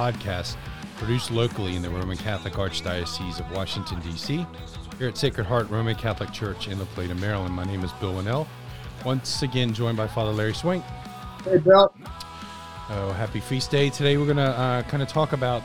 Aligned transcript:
Podcast, 0.00 0.56
produced 0.96 1.30
locally 1.30 1.76
in 1.76 1.82
the 1.82 1.90
Roman 1.90 2.16
Catholic 2.16 2.54
Archdiocese 2.54 3.38
of 3.38 3.50
Washington, 3.50 4.00
D.C., 4.00 4.46
here 4.98 5.08
at 5.08 5.18
Sacred 5.18 5.46
Heart 5.46 5.68
Roman 5.68 5.94
Catholic 5.94 6.32
Church 6.32 6.68
in 6.68 6.78
La 6.78 6.86
Plata, 6.86 7.14
Maryland. 7.14 7.54
My 7.54 7.64
name 7.64 7.84
is 7.84 7.92
Bill 8.00 8.14
Wannall. 8.14 8.46
Once 9.04 9.42
again, 9.42 9.74
joined 9.74 9.98
by 9.98 10.08
Father 10.08 10.30
Larry 10.30 10.54
Swink. 10.54 10.82
Hey, 11.44 11.58
Bill. 11.58 11.94
Oh, 12.88 13.12
happy 13.12 13.40
feast 13.40 13.70
day. 13.70 13.90
Today, 13.90 14.16
we're 14.16 14.24
going 14.24 14.38
to 14.38 14.42
uh, 14.42 14.82
kind 14.84 15.02
of 15.02 15.08
talk 15.10 15.34
about 15.34 15.62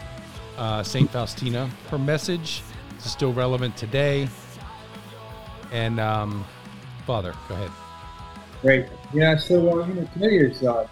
uh, 0.57 0.83
St. 0.83 1.09
Faustina. 1.09 1.67
Her 1.89 1.97
message 1.97 2.61
is 2.97 3.09
still 3.09 3.31
relevant 3.31 3.77
today. 3.77 4.27
And, 5.71 5.97
um, 5.97 6.43
Father, 7.07 7.33
go 7.47 7.55
ahead. 7.55 7.71
Great. 8.61 8.87
Yeah, 9.13 9.37
so, 9.37 9.81
uh, 9.81 9.87
you 9.87 9.93
know, 9.93 10.09
today 10.13 10.35
is 10.39 10.61
uh, 10.61 10.87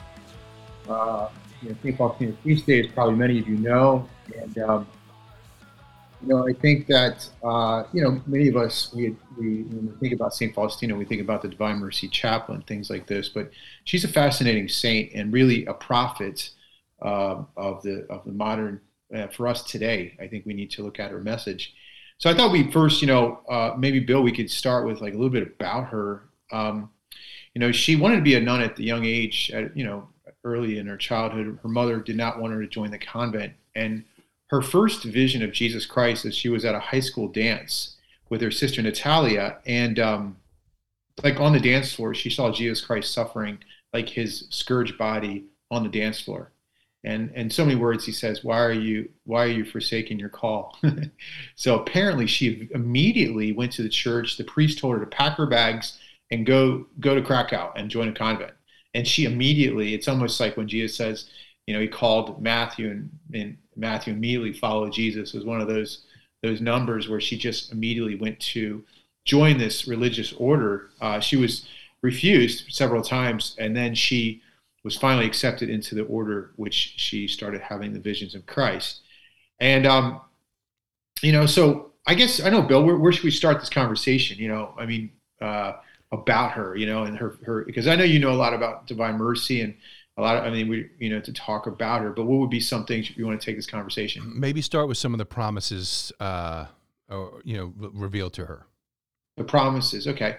uh, 0.87 1.27
you 1.63 1.69
know, 1.69 1.75
St. 1.81 1.97
Faustina 1.97 2.33
Feast 2.43 2.65
Day, 2.65 2.81
as 2.81 2.87
probably 2.87 3.15
many 3.15 3.39
of 3.39 3.47
you 3.47 3.57
know. 3.57 4.07
And, 4.37 4.57
um, 4.59 4.87
you 6.21 6.29
know, 6.29 6.47
I 6.47 6.53
think 6.53 6.87
that, 6.87 7.27
uh, 7.43 7.83
you 7.93 8.03
know, 8.03 8.21
many 8.25 8.47
of 8.47 8.55
us, 8.55 8.93
we, 8.93 9.15
we, 9.37 9.63
when 9.63 9.87
we 9.87 9.97
think 9.99 10.13
about 10.13 10.33
St. 10.33 10.53
Faustina, 10.53 10.95
we 10.95 11.05
think 11.05 11.21
about 11.21 11.41
the 11.41 11.47
Divine 11.47 11.77
Mercy 11.77 12.07
Chaplet, 12.07 12.65
things 12.67 12.89
like 12.89 13.07
this. 13.07 13.29
But 13.29 13.51
she's 13.83 14.03
a 14.03 14.07
fascinating 14.07 14.67
saint 14.67 15.13
and 15.13 15.33
really 15.33 15.65
a 15.65 15.73
prophet 15.73 16.49
uh, 17.01 17.43
of, 17.57 17.81
the, 17.83 18.05
of 18.09 18.23
the 18.25 18.31
modern, 18.31 18.81
uh, 19.15 19.27
for 19.27 19.47
us 19.47 19.63
today. 19.63 20.17
I 20.21 20.27
think 20.27 20.45
we 20.45 20.53
need 20.53 20.71
to 20.71 20.83
look 20.83 20.99
at 20.99 21.11
her 21.11 21.19
message. 21.19 21.73
So 22.17 22.29
I 22.29 22.33
thought 22.33 22.51
we 22.51 22.71
first, 22.71 23.01
you 23.01 23.07
know, 23.07 23.41
uh, 23.49 23.75
maybe 23.77 23.99
Bill, 23.99 24.21
we 24.21 24.31
could 24.31 24.49
start 24.49 24.85
with 24.85 25.01
like 25.01 25.13
a 25.13 25.17
little 25.17 25.29
bit 25.29 25.55
about 25.59 25.87
her. 25.89 26.29
Um, 26.51 26.89
you 27.53 27.59
know, 27.59 27.71
she 27.71 27.95
wanted 27.95 28.17
to 28.17 28.21
be 28.21 28.35
a 28.35 28.39
nun 28.39 28.61
at 28.61 28.75
the 28.75 28.83
young 28.83 29.05
age, 29.05 29.51
at, 29.53 29.75
you 29.75 29.83
know, 29.83 30.07
early 30.43 30.77
in 30.77 30.87
her 30.87 30.97
childhood. 30.97 31.59
Her 31.61 31.69
mother 31.69 31.99
did 31.99 32.17
not 32.17 32.39
want 32.39 32.53
her 32.53 32.61
to 32.61 32.67
join 32.67 32.91
the 32.91 32.97
convent. 32.97 33.53
And 33.75 34.03
her 34.47 34.61
first 34.61 35.03
vision 35.03 35.41
of 35.43 35.51
Jesus 35.51 35.85
Christ 35.85 36.25
is 36.25 36.35
she 36.35 36.49
was 36.49 36.65
at 36.65 36.75
a 36.75 36.79
high 36.79 36.99
school 36.99 37.27
dance 37.27 37.95
with 38.29 38.41
her 38.41 38.51
sister 38.51 38.81
Natalia. 38.81 39.57
And 39.65 39.99
um, 39.99 40.37
like 41.23 41.39
on 41.39 41.53
the 41.53 41.59
dance 41.59 41.93
floor, 41.93 42.13
she 42.13 42.29
saw 42.29 42.51
Jesus 42.51 42.81
Christ 42.81 43.13
suffering 43.13 43.59
like 43.93 44.09
his 44.09 44.47
scourged 44.49 44.97
body 44.97 45.45
on 45.71 45.83
the 45.83 45.89
dance 45.89 46.21
floor. 46.21 46.51
And 47.05 47.31
in 47.31 47.49
so 47.49 47.65
many 47.65 47.75
words, 47.75 48.05
he 48.05 48.13
says, 48.13 48.45
"Why 48.45 48.59
are 48.59 48.71
you 48.71 49.09
Why 49.25 49.43
are 49.43 49.49
you 49.49 49.65
forsaking 49.65 50.19
your 50.19 50.29
call?" 50.29 50.77
so 51.55 51.77
apparently, 51.77 52.27
she 52.27 52.69
immediately 52.73 53.51
went 53.51 53.73
to 53.73 53.83
the 53.83 53.89
church. 53.89 54.37
The 54.37 54.45
priest 54.45 54.79
told 54.79 54.93
her 54.93 55.01
to 55.01 55.11
pack 55.11 55.35
her 55.35 55.45
bags 55.45 55.99
and 56.31 56.45
go 56.45 56.85
go 57.01 57.13
to 57.13 57.21
Krakow 57.21 57.73
and 57.75 57.89
join 57.89 58.07
a 58.07 58.13
convent 58.13 58.53
and 58.93 59.07
she 59.07 59.25
immediately 59.25 59.93
it's 59.93 60.07
almost 60.07 60.39
like 60.39 60.57
when 60.57 60.67
jesus 60.67 60.95
says 60.95 61.29
you 61.67 61.73
know 61.73 61.79
he 61.79 61.87
called 61.87 62.41
matthew 62.41 62.89
and, 62.89 63.09
and 63.33 63.57
matthew 63.75 64.13
immediately 64.13 64.53
followed 64.53 64.93
jesus. 64.93 65.33
Was 65.33 65.45
one 65.45 65.61
of 65.61 65.67
those 65.67 66.05
those 66.43 66.61
numbers 66.61 67.07
where 67.07 67.21
she 67.21 67.37
just 67.37 67.71
immediately 67.71 68.15
went 68.15 68.39
to 68.39 68.83
join 69.25 69.57
this 69.57 69.87
religious 69.87 70.33
order. 70.33 70.89
Uh, 70.99 71.19
she 71.19 71.37
was 71.37 71.65
refused 72.01 72.65
several 72.69 73.01
times 73.01 73.55
and 73.57 73.75
then 73.75 73.95
she 73.95 74.41
was 74.83 74.97
finally 74.97 75.25
accepted 75.25 75.69
into 75.69 75.95
the 75.95 76.03
order 76.03 76.51
which 76.57 76.95
she 76.97 77.25
started 77.25 77.61
having 77.61 77.93
the 77.93 77.99
visions 77.99 78.35
of 78.35 78.45
christ. 78.45 78.99
And 79.59 79.87
um, 79.87 80.19
you 81.21 81.31
know 81.31 81.45
so 81.45 81.91
i 82.05 82.13
guess 82.13 82.41
i 82.41 82.49
know 82.49 82.61
bill 82.61 82.83
where, 82.83 82.97
where 82.97 83.13
should 83.13 83.23
we 83.23 83.31
start 83.31 83.59
this 83.59 83.69
conversation? 83.69 84.37
You 84.37 84.49
know 84.49 84.75
i 84.77 84.85
mean 84.85 85.11
uh, 85.41 85.73
about 86.13 86.51
her, 86.51 86.75
you 86.75 86.85
know, 86.85 87.03
and 87.03 87.17
her 87.17 87.37
her 87.45 87.63
because 87.65 87.87
I 87.87 87.95
know 87.95 88.03
you 88.03 88.19
know 88.19 88.31
a 88.31 88.35
lot 88.35 88.53
about 88.53 88.87
Divine 88.87 89.17
Mercy 89.17 89.61
and 89.61 89.73
a 90.15 90.21
lot 90.21 90.37
of 90.37 90.43
I 90.43 90.51
mean 90.51 90.67
we 90.67 90.89
you 90.99 91.09
know 91.09 91.19
to 91.19 91.33
talk 91.33 91.65
about 91.67 92.01
her, 92.01 92.11
but 92.11 92.25
what 92.25 92.39
would 92.39 92.49
be 92.49 92.59
some 92.59 92.85
things 92.85 93.15
you 93.17 93.25
want 93.25 93.41
to 93.41 93.45
take 93.45 93.55
this 93.55 93.65
conversation? 93.65 94.31
Maybe 94.39 94.61
start 94.61 94.87
with 94.87 94.97
some 94.97 95.13
of 95.13 95.17
the 95.17 95.25
promises, 95.25 96.11
uh, 96.19 96.67
or 97.09 97.41
you 97.43 97.57
know, 97.57 97.89
revealed 97.91 98.33
to 98.33 98.45
her. 98.45 98.67
The 99.37 99.43
promises, 99.43 100.07
okay. 100.07 100.37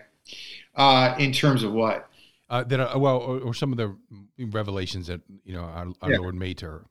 Uh, 0.77 1.15
in 1.19 1.33
terms 1.33 1.65
of 1.65 1.73
what? 1.73 2.09
Uh, 2.49 2.63
that 2.63 2.79
are, 2.79 2.99
well, 2.99 3.19
or, 3.19 3.41
or, 3.41 3.55
some 3.55 3.73
of 3.73 3.79
the 3.79 3.95
revelations 4.39 5.09
that 5.09 5.21
you 5.45 5.55
know 5.55 5.63
our, 5.63 5.89
our 6.03 6.13
yeah. 6.13 6.19
Lord 6.19 6.35
made 6.35 6.59
to 6.59 6.67
her. 6.67 6.85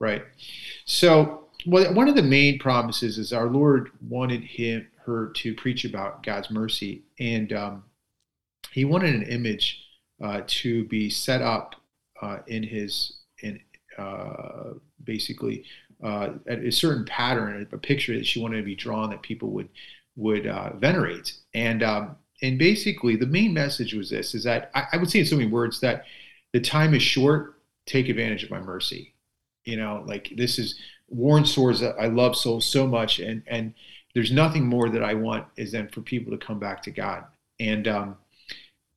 Right. 0.00 0.24
So, 0.84 1.48
well, 1.66 1.94
one 1.94 2.08
of 2.08 2.16
the 2.16 2.22
main 2.22 2.58
promises 2.58 3.18
is 3.18 3.32
our 3.32 3.46
Lord 3.46 3.90
wanted 4.00 4.42
him 4.42 4.88
her 5.04 5.28
to 5.36 5.54
preach 5.54 5.84
about 5.84 6.24
God's 6.24 6.50
mercy, 6.50 7.04
and 7.20 7.52
um, 7.52 7.84
he 8.76 8.84
wanted 8.84 9.14
an 9.14 9.22
image 9.22 9.82
uh, 10.22 10.42
to 10.46 10.84
be 10.84 11.08
set 11.08 11.40
up 11.40 11.76
uh, 12.20 12.40
in 12.46 12.62
his 12.62 13.20
in 13.42 13.58
uh, 13.96 14.74
basically 15.02 15.64
uh, 16.04 16.28
a 16.46 16.70
certain 16.70 17.06
pattern, 17.06 17.66
a 17.72 17.78
picture 17.78 18.14
that 18.18 18.26
she 18.26 18.38
wanted 18.38 18.58
to 18.58 18.62
be 18.62 18.74
drawn 18.74 19.08
that 19.08 19.22
people 19.22 19.48
would 19.48 19.70
would 20.14 20.46
uh, 20.46 20.76
venerate, 20.76 21.32
and 21.54 21.82
um, 21.82 22.16
and 22.42 22.58
basically 22.58 23.16
the 23.16 23.26
main 23.26 23.54
message 23.54 23.94
was 23.94 24.10
this: 24.10 24.34
is 24.34 24.44
that 24.44 24.70
I, 24.74 24.84
I 24.92 24.96
would 24.98 25.10
say 25.10 25.20
in 25.20 25.26
so 25.26 25.36
many 25.36 25.50
words 25.50 25.80
that 25.80 26.04
the 26.52 26.60
time 26.60 26.92
is 26.92 27.02
short. 27.02 27.54
Take 27.86 28.10
advantage 28.10 28.44
of 28.44 28.50
my 28.50 28.60
mercy. 28.60 29.14
You 29.64 29.78
know, 29.78 30.04
like 30.06 30.32
this 30.36 30.58
is 30.58 30.78
Warren 31.08 31.46
Swords 31.46 31.80
that 31.80 31.96
I 31.98 32.08
love 32.08 32.36
so 32.36 32.60
so 32.60 32.86
much, 32.86 33.20
and 33.20 33.42
and 33.46 33.72
there's 34.12 34.32
nothing 34.32 34.66
more 34.66 34.90
that 34.90 35.02
I 35.02 35.14
want 35.14 35.46
is 35.56 35.72
than 35.72 35.88
for 35.88 36.02
people 36.02 36.36
to 36.36 36.46
come 36.46 36.58
back 36.58 36.82
to 36.82 36.90
God. 36.90 37.24
And 37.58 37.88
um, 37.88 38.16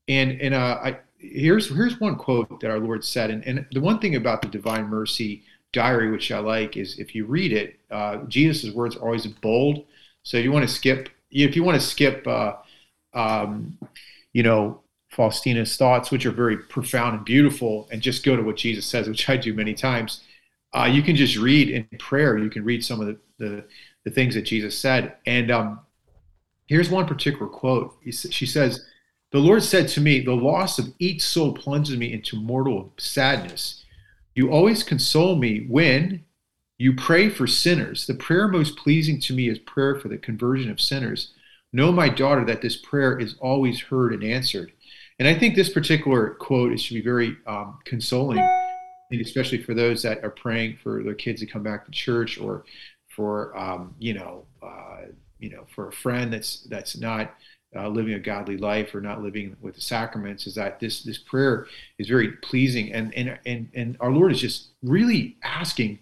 and 0.10 0.42
and 0.42 0.54
uh, 0.54 0.80
I, 0.84 1.00
here's 1.18 1.70
here's 1.70 2.00
one 2.00 2.16
quote 2.18 2.60
that 2.60 2.72
our 2.72 2.80
Lord 2.80 3.06
said, 3.06 3.30
and, 3.30 3.46
and 3.46 3.66
the 3.72 3.80
one 3.80 4.00
thing 4.00 4.16
about 4.16 4.42
the 4.42 4.50
Divine 4.50 4.88
Mercy 4.88 5.44
diary, 5.72 6.12
which 6.12 6.32
I 6.32 6.40
like, 6.40 6.76
is 6.76 6.98
if 7.00 7.14
you 7.16 7.26
read 7.26 7.54
it, 7.54 7.80
uh, 7.92 8.18
Jesus' 8.28 8.74
words 8.74 8.96
are 8.98 9.04
always 9.06 9.28
bold. 9.28 9.86
So 10.24 10.38
you 10.38 10.52
want 10.52 10.68
to 10.68 10.74
skip, 10.74 11.10
if 11.32 11.56
you 11.56 11.64
want 11.64 11.80
to 11.80 11.88
skip, 11.88 12.28
uh, 12.28 12.54
um, 13.14 13.78
you 14.34 14.44
know, 14.44 14.82
Faustina's 15.14 15.78
thoughts, 15.78 16.12
which 16.12 16.26
are 16.26 16.32
very 16.32 16.58
profound 16.58 17.16
and 17.16 17.26
beautiful, 17.26 17.88
and 17.92 18.02
just 18.02 18.26
go 18.26 18.36
to 18.36 18.42
what 18.42 18.58
Jesus 18.58 18.86
says, 18.86 19.08
which 19.08 19.30
I 19.30 19.38
do 19.38 19.54
many 19.54 19.74
times. 19.74 20.22
Uh, 20.74 20.86
you 20.92 21.02
can 21.02 21.16
just 21.16 21.38
read 21.38 21.70
in 21.70 21.88
prayer. 22.00 22.38
You 22.38 22.50
can 22.50 22.64
read 22.64 22.84
some 22.84 23.00
of 23.00 23.08
the 23.08 23.18
the, 23.38 23.64
the 24.06 24.12
things 24.12 24.34
that 24.34 24.42
Jesus 24.42 24.78
said, 24.78 25.16
and 25.26 25.52
um, 25.52 25.80
here's 26.68 26.90
one 26.90 27.06
particular 27.06 27.48
quote. 27.48 27.96
She 28.12 28.46
says 28.46 28.86
the 29.32 29.40
Lord 29.40 29.64
said 29.64 29.88
to 29.90 30.02
me, 30.02 30.20
The 30.20 30.34
loss 30.34 30.80
of 30.80 30.94
each 31.00 31.22
soul 31.22 31.54
plunges 31.54 31.98
me 31.98 32.12
into 32.12 32.36
mortal 32.36 32.94
sadness. 32.98 33.84
You 34.36 34.52
always 34.52 34.84
console 34.84 35.36
me 35.36 35.66
when 35.68 36.26
you 36.78 36.96
pray 36.96 37.30
for 37.30 37.46
sinners. 37.46 38.08
The 38.08 38.14
prayer 38.14 38.48
most 38.48 38.78
pleasing 38.78 39.20
to 39.22 39.34
me 39.34 39.50
is 39.50 39.60
prayer 39.60 40.00
for 40.00 40.08
the 40.08 40.18
conversion 40.18 40.72
of 40.72 40.82
sinners. 40.82 41.34
Know, 41.72 41.92
my 41.92 42.10
daughter, 42.10 42.44
that 42.46 42.62
this 42.62 42.78
prayer 42.78 43.20
is 43.20 43.36
always 43.40 43.80
heard 43.80 44.14
and 44.14 44.24
answered. 44.24 44.72
And 45.20 45.28
I 45.28 45.38
think 45.38 45.56
this 45.56 45.70
particular 45.70 46.32
quote 46.36 46.74
is 46.74 46.82
should 46.82 46.96
be 46.96 47.02
very 47.02 47.38
um, 47.46 47.78
consoling, 47.86 48.40
especially 49.12 49.62
for 49.62 49.74
those 49.74 50.02
that 50.02 50.24
are 50.24 50.32
praying 50.32 50.78
for 50.82 51.04
their 51.04 51.14
kids 51.14 51.42
to 51.42 51.46
come 51.46 51.62
back 51.62 51.86
to 51.86 51.92
church, 51.92 52.40
or 52.40 52.64
for 53.10 53.56
um, 53.56 53.94
you 54.00 54.14
know, 54.14 54.46
uh, 54.64 55.02
you 55.38 55.50
know, 55.50 55.68
for 55.76 55.90
a 55.90 55.92
friend 55.92 56.34
that's 56.34 56.62
that's 56.64 56.98
not 56.98 57.36
uh, 57.76 57.88
living 57.88 58.14
a 58.14 58.20
godly 58.20 58.58
life 58.58 58.96
or 58.96 59.02
not 59.02 59.22
living 59.22 59.56
with 59.62 59.76
the 59.76 59.82
sacraments 59.82 60.48
is 60.48 60.56
that 60.56 60.80
this 60.80 61.04
this 61.04 61.18
prayer 61.18 61.68
is 62.00 62.08
very 62.08 62.32
pleasing 62.38 62.92
and 62.94 63.14
and 63.14 63.38
and, 63.46 63.70
and 63.76 63.98
our 64.00 64.12
lord 64.12 64.32
is 64.32 64.42
just 64.42 64.70
really 64.82 65.38
asking 65.44 66.00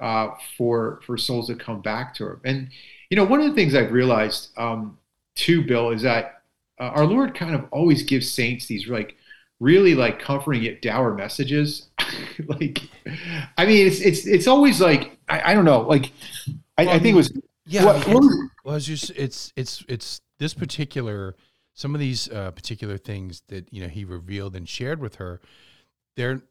uh, 0.00 0.30
for 0.56 1.00
for 1.06 1.16
souls 1.16 1.46
to 1.46 1.54
come 1.54 1.80
back 1.80 2.14
to 2.14 2.26
Him. 2.26 2.40
and 2.44 2.68
you 3.10 3.16
know 3.16 3.24
one 3.24 3.40
of 3.40 3.46
the 3.46 3.54
things 3.54 3.74
i've 3.74 3.92
realized 3.92 4.48
um, 4.56 4.98
too 5.36 5.62
bill 5.62 5.90
is 5.90 6.02
that 6.02 6.42
uh, 6.80 6.84
our 6.84 7.06
lord 7.06 7.34
kind 7.34 7.54
of 7.54 7.66
always 7.70 8.02
gives 8.02 8.30
saints 8.30 8.66
these 8.66 8.88
like 8.88 9.16
really 9.60 9.94
like 9.94 10.18
comforting 10.18 10.64
yet 10.64 10.82
dour 10.82 11.14
messages 11.14 11.90
like 12.48 12.80
i 13.56 13.64
mean 13.64 13.86
it's 13.86 14.00
it's 14.00 14.26
it's 14.26 14.48
always 14.48 14.80
like 14.80 15.16
i, 15.28 15.52
I 15.52 15.54
don't 15.54 15.64
know 15.64 15.82
like 15.82 16.10
I, 16.76 16.88
I, 16.88 16.98
think 16.98 17.14
it 17.14 17.16
was 17.16 17.32
yeah 17.66 17.84
what, 17.84 18.04
what 18.08 18.16
was, 18.16 18.48
well 18.64 18.78
just 18.80 19.10
it's 19.10 19.52
it's 19.54 19.84
it's 19.86 20.20
this 20.44 20.54
particular 20.54 21.34
some 21.72 21.94
of 21.94 22.00
these 22.00 22.30
uh, 22.30 22.50
particular 22.52 22.96
things 22.98 23.42
that 23.48 23.72
you 23.72 23.82
know 23.82 23.88
he 23.88 24.04
revealed 24.04 24.54
and 24.54 24.68
shared 24.68 25.00
with 25.00 25.16
her 25.16 25.40
they're 26.16 26.42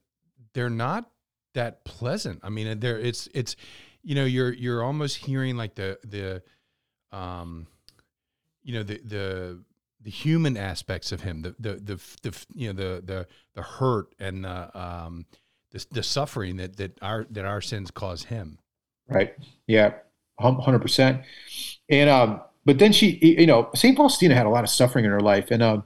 they're 0.53 0.69
not 0.69 1.09
that 1.53 1.83
pleasant. 1.85 2.39
I 2.43 2.49
mean 2.49 2.79
they're 2.79 2.99
it's 2.99 3.29
it's 3.33 3.55
you 4.01 4.15
know 4.15 4.25
you're 4.25 4.53
you're 4.53 4.83
almost 4.83 5.17
hearing 5.17 5.55
like 5.55 5.75
the 5.75 5.99
the 6.03 6.41
um 7.15 7.67
you 8.63 8.73
know 8.73 8.83
the 8.83 8.99
the 9.03 9.59
the 10.01 10.09
human 10.09 10.57
aspects 10.57 11.11
of 11.11 11.21
him 11.21 11.41
the 11.41 11.55
the 11.59 11.73
the, 11.75 12.01
the 12.23 12.45
you 12.53 12.73
know 12.73 12.73
the 12.73 13.01
the 13.01 13.27
the 13.55 13.61
hurt 13.61 14.07
and 14.19 14.43
the 14.45 14.79
um 14.79 15.25
the, 15.71 15.85
the 15.91 16.03
suffering 16.03 16.57
that 16.57 16.77
that 16.77 16.97
our 17.01 17.25
that 17.29 17.45
our 17.45 17.61
sins 17.61 17.91
cause 17.91 18.23
him. 18.25 18.59
Right. 19.07 19.35
Yeah. 19.67 19.93
100% 20.39 21.23
and 21.89 22.09
um 22.09 22.41
but 22.65 22.79
then 22.79 22.91
she, 22.93 23.17
you 23.21 23.47
know, 23.47 23.69
Saint 23.75 23.97
Faustina 23.97 24.35
had 24.35 24.45
a 24.45 24.49
lot 24.49 24.63
of 24.63 24.69
suffering 24.69 25.05
in 25.05 25.11
her 25.11 25.19
life, 25.19 25.51
and 25.51 25.61
um, 25.61 25.83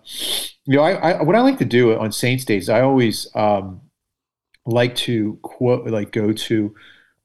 you 0.66 0.78
know, 0.78 0.84
I, 0.84 1.12
I, 1.12 1.24
what 1.24 1.36
I 1.36 1.42
like 1.42 1.58
to 1.60 1.66
do 1.66 1.98
on 1.98 2.12
Saints 2.12 2.46
Days, 2.46 2.70
I 2.70 2.82
always 2.82 3.28
um, 3.36 3.82
like 4.66 4.96
to 4.98 5.40
quote, 5.42 5.88
like 5.88 6.12
go 6.12 6.32
to 6.32 6.76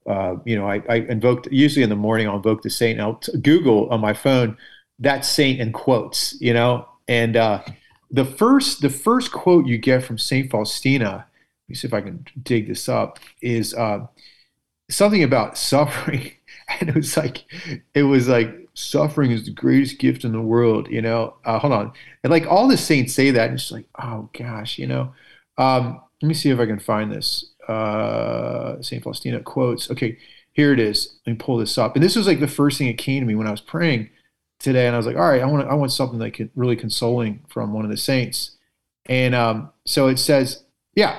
uh, 0.06 0.36
you 0.44 0.56
know, 0.56 0.66
I, 0.66 0.82
I 0.88 0.96
invoked 0.96 1.48
usually 1.50 1.82
in 1.82 1.88
the 1.88 1.96
morning. 1.96 2.28
I'll 2.28 2.36
invoke 2.36 2.62
the 2.62 2.70
saint. 2.70 3.00
I'll 3.00 3.16
t- 3.16 3.38
Google 3.38 3.88
on 3.90 4.00
my 4.00 4.12
phone 4.12 4.56
that 4.98 5.24
saint 5.24 5.60
in 5.60 5.72
quotes. 5.72 6.40
You 6.40 6.54
know, 6.54 6.88
and 7.08 7.36
uh, 7.36 7.62
the 8.10 8.24
first 8.24 8.82
the 8.82 8.90
first 8.90 9.32
quote 9.32 9.66
you 9.66 9.78
get 9.78 10.02
from 10.02 10.18
Saint 10.18 10.50
Faustina. 10.50 11.08
Let 11.08 11.68
me 11.68 11.74
see 11.74 11.86
if 11.86 11.94
I 11.94 12.00
can 12.00 12.26
dig 12.42 12.68
this 12.68 12.88
up. 12.88 13.20
Is 13.40 13.74
uh, 13.74 14.06
something 14.90 15.22
about 15.22 15.56
suffering, 15.56 16.32
and 16.80 16.88
it 16.90 16.94
was 16.94 17.16
like 17.16 17.44
it 17.94 18.02
was 18.02 18.28
like 18.28 18.61
suffering 18.74 19.30
is 19.30 19.44
the 19.44 19.52
greatest 19.52 19.98
gift 19.98 20.24
in 20.24 20.32
the 20.32 20.40
world. 20.40 20.88
You 20.90 21.02
know, 21.02 21.36
uh, 21.44 21.58
hold 21.58 21.72
on, 21.72 21.92
and 22.22 22.30
like 22.30 22.46
all 22.46 22.68
the 22.68 22.76
saints 22.76 23.14
say 23.14 23.30
that, 23.30 23.50
and 23.50 23.58
it's 23.58 23.70
like, 23.70 23.86
oh 24.00 24.28
gosh, 24.36 24.78
you 24.78 24.86
know. 24.86 25.12
Um, 25.58 26.00
let 26.22 26.28
me 26.28 26.34
see 26.34 26.50
if 26.50 26.60
I 26.60 26.66
can 26.66 26.78
find 26.78 27.12
this 27.12 27.52
uh, 27.68 28.80
St. 28.80 29.02
Faustina 29.02 29.40
quotes. 29.40 29.90
Okay, 29.90 30.18
here 30.52 30.72
it 30.72 30.78
is. 30.78 31.18
Let 31.26 31.32
me 31.32 31.38
pull 31.38 31.58
this 31.58 31.78
up. 31.78 31.96
And 31.96 32.04
this 32.04 32.16
was 32.16 32.26
like 32.26 32.40
the 32.40 32.48
first 32.48 32.78
thing 32.78 32.86
that 32.86 32.98
came 32.98 33.20
to 33.20 33.26
me 33.26 33.34
when 33.34 33.46
I 33.46 33.50
was 33.50 33.60
praying 33.60 34.10
today. 34.58 34.86
And 34.86 34.94
I 34.94 34.98
was 34.98 35.06
like, 35.06 35.16
all 35.16 35.28
right, 35.28 35.42
I 35.42 35.46
want 35.46 35.68
I 35.68 35.74
want 35.74 35.92
something 35.92 36.18
like 36.18 36.40
really 36.54 36.76
consoling 36.76 37.44
from 37.48 37.72
one 37.72 37.84
of 37.84 37.90
the 37.90 37.96
saints. 37.96 38.56
And 39.06 39.34
um, 39.34 39.70
so 39.84 40.06
it 40.08 40.18
says, 40.18 40.64
yeah, 40.94 41.18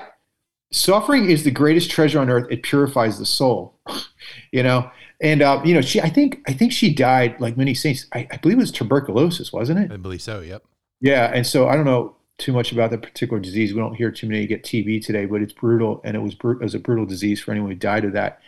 suffering 0.71 1.29
is 1.29 1.43
the 1.43 1.51
greatest 1.51 1.91
treasure 1.91 2.19
on 2.19 2.29
earth. 2.29 2.47
It 2.49 2.63
purifies 2.63 3.19
the 3.19 3.25
soul. 3.25 3.79
you 4.51 4.63
know, 4.63 4.89
and 5.23 5.41
uh, 5.41 5.61
you 5.63 5.73
know, 5.73 5.81
she 5.81 6.01
I 6.01 6.09
think 6.09 6.41
I 6.47 6.53
think 6.53 6.73
she 6.73 6.93
died 6.93 7.39
like 7.39 7.57
many 7.57 7.73
saints. 7.73 8.05
I, 8.13 8.27
I 8.29 8.37
believe 8.37 8.57
it 8.57 8.61
was 8.61 8.71
tuberculosis, 8.71 9.53
wasn't 9.53 9.79
it? 9.79 9.91
I 9.91 9.97
believe 9.97 10.21
so. 10.21 10.41
Yep. 10.41 10.63
Yeah, 10.99 11.31
and 11.33 11.47
so 11.47 11.67
I 11.67 11.75
don't 11.75 11.85
know 11.85 12.17
too 12.37 12.51
much 12.51 12.73
about 12.73 12.91
that 12.91 13.01
particular 13.01 13.39
disease. 13.39 13.73
We 13.73 13.79
don't 13.79 13.95
hear 13.95 14.11
too 14.11 14.27
many 14.27 14.45
get 14.45 14.63
TB 14.63 15.05
today, 15.05 15.25
but 15.25 15.41
it's 15.41 15.53
brutal, 15.53 16.01
and 16.03 16.17
it 16.17 16.19
was 16.19 16.35
br- 16.35 16.53
it 16.53 16.61
was 16.61 16.75
a 16.75 16.79
brutal 16.79 17.05
disease 17.05 17.41
for 17.41 17.51
anyone 17.51 17.71
who 17.71 17.77
died 17.77 18.03
of 18.03 18.11
that. 18.13 18.41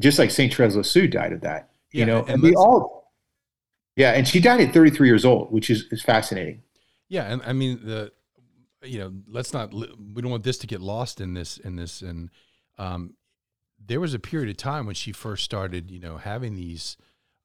Just 0.00 0.18
like 0.18 0.30
Saint 0.30 0.54
Therese 0.54 0.74
Lisieux 0.74 1.06
died 1.06 1.34
of 1.34 1.42
that, 1.42 1.68
yeah, 1.92 2.00
you 2.00 2.06
know, 2.06 2.20
and, 2.20 2.30
and 2.30 2.42
we 2.42 2.54
all, 2.54 3.12
yeah, 3.96 4.12
and 4.12 4.26
she 4.26 4.40
died 4.40 4.60
at 4.60 4.72
33 4.72 5.06
years 5.06 5.26
old, 5.26 5.52
which 5.52 5.68
is 5.68 5.84
is 5.90 6.02
fascinating. 6.02 6.62
Yeah, 7.10 7.30
and 7.30 7.42
I 7.44 7.52
mean 7.52 7.80
the, 7.84 8.10
you 8.82 9.00
know, 9.00 9.12
let's 9.28 9.52
not 9.52 9.74
we 9.74 10.22
don't 10.22 10.30
want 10.30 10.44
this 10.44 10.56
to 10.58 10.66
get 10.66 10.80
lost 10.80 11.20
in 11.20 11.34
this 11.34 11.58
in 11.58 11.76
this, 11.76 12.00
and 12.00 12.30
um, 12.78 13.16
there 13.86 14.00
was 14.00 14.14
a 14.14 14.18
period 14.18 14.48
of 14.48 14.56
time 14.56 14.86
when 14.86 14.94
she 14.94 15.12
first 15.12 15.44
started, 15.44 15.90
you 15.90 15.98
know, 15.98 16.16
having 16.16 16.54
these 16.54 16.96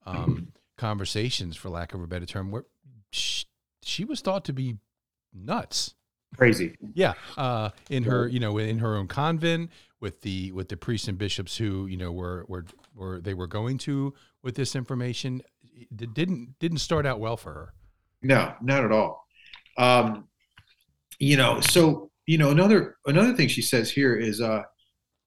um, 0.05 0.53
conversations, 0.77 1.57
for 1.57 1.69
lack 1.69 1.93
of 1.93 2.01
a 2.01 2.07
better 2.07 2.25
term, 2.25 2.51
where 2.51 2.65
she, 3.11 3.45
she 3.83 4.05
was 4.05 4.21
thought 4.21 4.45
to 4.45 4.53
be 4.53 4.77
nuts. 5.33 5.93
Crazy. 6.35 6.75
Yeah 6.93 7.13
uh, 7.37 7.69
in 7.89 8.03
her 8.03 8.27
you 8.27 8.39
know 8.39 8.57
in 8.57 8.79
her 8.79 8.97
own 8.97 9.07
convent 9.07 9.71
with 9.99 10.21
the 10.21 10.51
with 10.51 10.69
the 10.69 10.77
priests 10.77 11.07
and 11.07 11.17
bishops 11.17 11.57
who 11.57 11.87
you 11.87 11.97
know 11.97 12.11
were 12.11 12.45
were 12.47 12.65
were 12.93 13.21
they 13.21 13.33
were 13.33 13.47
going 13.47 13.77
to 13.79 14.13
with 14.43 14.55
this 14.55 14.75
information. 14.75 15.41
It 15.73 16.13
didn't 16.13 16.55
didn't 16.59 16.79
start 16.79 17.05
out 17.05 17.19
well 17.19 17.37
for 17.37 17.53
her. 17.53 17.73
No 18.21 18.53
not 18.61 18.83
at 18.83 18.91
all. 18.91 19.25
Um 19.77 20.27
you 21.17 21.37
know 21.37 21.61
so 21.61 22.11
you 22.25 22.37
know 22.37 22.51
another 22.51 22.97
another 23.05 23.33
thing 23.33 23.47
she 23.47 23.61
says 23.61 23.89
here 23.89 24.15
is 24.15 24.41
uh 24.41 24.63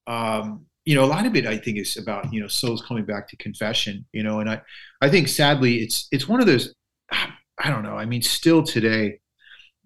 um 0.06 0.66
you 0.84 0.94
know 0.94 1.04
a 1.04 1.06
lot 1.06 1.26
of 1.26 1.36
it 1.36 1.46
i 1.46 1.56
think 1.56 1.78
is 1.78 1.96
about 1.96 2.32
you 2.32 2.40
know 2.40 2.48
souls 2.48 2.82
coming 2.82 3.04
back 3.04 3.28
to 3.28 3.36
confession 3.36 4.04
you 4.12 4.22
know 4.22 4.40
and 4.40 4.48
i 4.48 4.60
i 5.00 5.08
think 5.08 5.28
sadly 5.28 5.76
it's 5.76 6.08
it's 6.10 6.26
one 6.26 6.40
of 6.40 6.46
those 6.46 6.74
i 7.12 7.68
don't 7.68 7.82
know 7.82 7.96
i 7.96 8.04
mean 8.04 8.22
still 8.22 8.62
today 8.62 9.18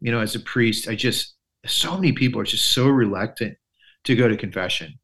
you 0.04 0.12
know, 0.12 0.20
as 0.20 0.34
a 0.34 0.40
priest, 0.40 0.86
I 0.86 0.94
just 0.94 1.34
so 1.64 1.94
many 1.94 2.12
people 2.12 2.38
are 2.38 2.44
just 2.44 2.72
so 2.72 2.88
reluctant 2.88 3.56
to 4.04 4.14
go 4.14 4.28
to 4.28 4.36
confession. 4.36 4.98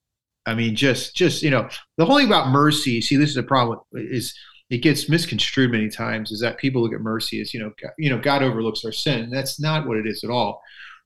I 0.44 0.54
mean, 0.54 0.76
just 0.76 1.16
just 1.16 1.42
you 1.42 1.50
know, 1.50 1.68
the 1.96 2.04
whole 2.04 2.18
thing 2.18 2.26
about 2.26 2.50
mercy. 2.50 3.00
See, 3.00 3.16
this 3.16 3.30
is 3.30 3.34
the 3.34 3.42
problem. 3.42 3.78
Is 3.94 4.34
it 4.68 4.82
gets 4.82 5.08
misconstrued 5.08 5.70
many 5.70 5.88
times. 5.88 6.32
Is 6.32 6.40
that 6.40 6.58
people 6.58 6.82
look 6.82 6.92
at 6.92 7.00
mercy 7.00 7.40
as 7.40 7.54
you 7.54 7.60
know, 7.60 7.72
God, 7.82 7.92
you 7.96 8.10
know, 8.10 8.18
God 8.18 8.42
overlooks 8.42 8.84
our 8.84 8.92
sin. 8.92 9.30
That's 9.30 9.58
not 9.58 9.88
what 9.88 9.96
it 9.96 10.06
is 10.06 10.22
at 10.22 10.28
all. 10.28 10.60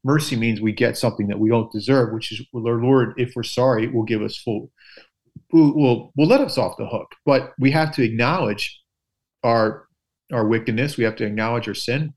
Mercy 0.05 0.37
means 0.37 0.61
we 0.61 0.73
get 0.73 0.97
something 0.97 1.29
that 1.29 1.39
we 1.39 1.49
don't 1.49 1.73
deserve, 1.73 2.13
which 2.13 2.31
is 2.31 2.47
our 2.55 2.83
Lord. 2.83 3.15
If 3.17 3.33
we're 3.35 3.43
sorry, 3.43 3.89
will 3.89 4.05
give 4.05 4.23
us 4.23 4.37
full. 4.37 4.71
Will 5.53 6.13
will 6.17 6.27
let 6.27 6.41
us 6.41 6.59
off 6.59 6.77
the 6.77 6.87
hook. 6.87 7.15
But 7.25 7.53
we 7.59 7.71
have 7.71 7.93
to 7.97 8.03
acknowledge 8.03 8.81
our 9.43 9.87
our 10.33 10.47
wickedness. 10.47 10.97
We 10.97 11.05
have 11.05 11.17
to 11.17 11.25
acknowledge 11.25 11.69
our 11.69 11.75
sin 11.75 12.15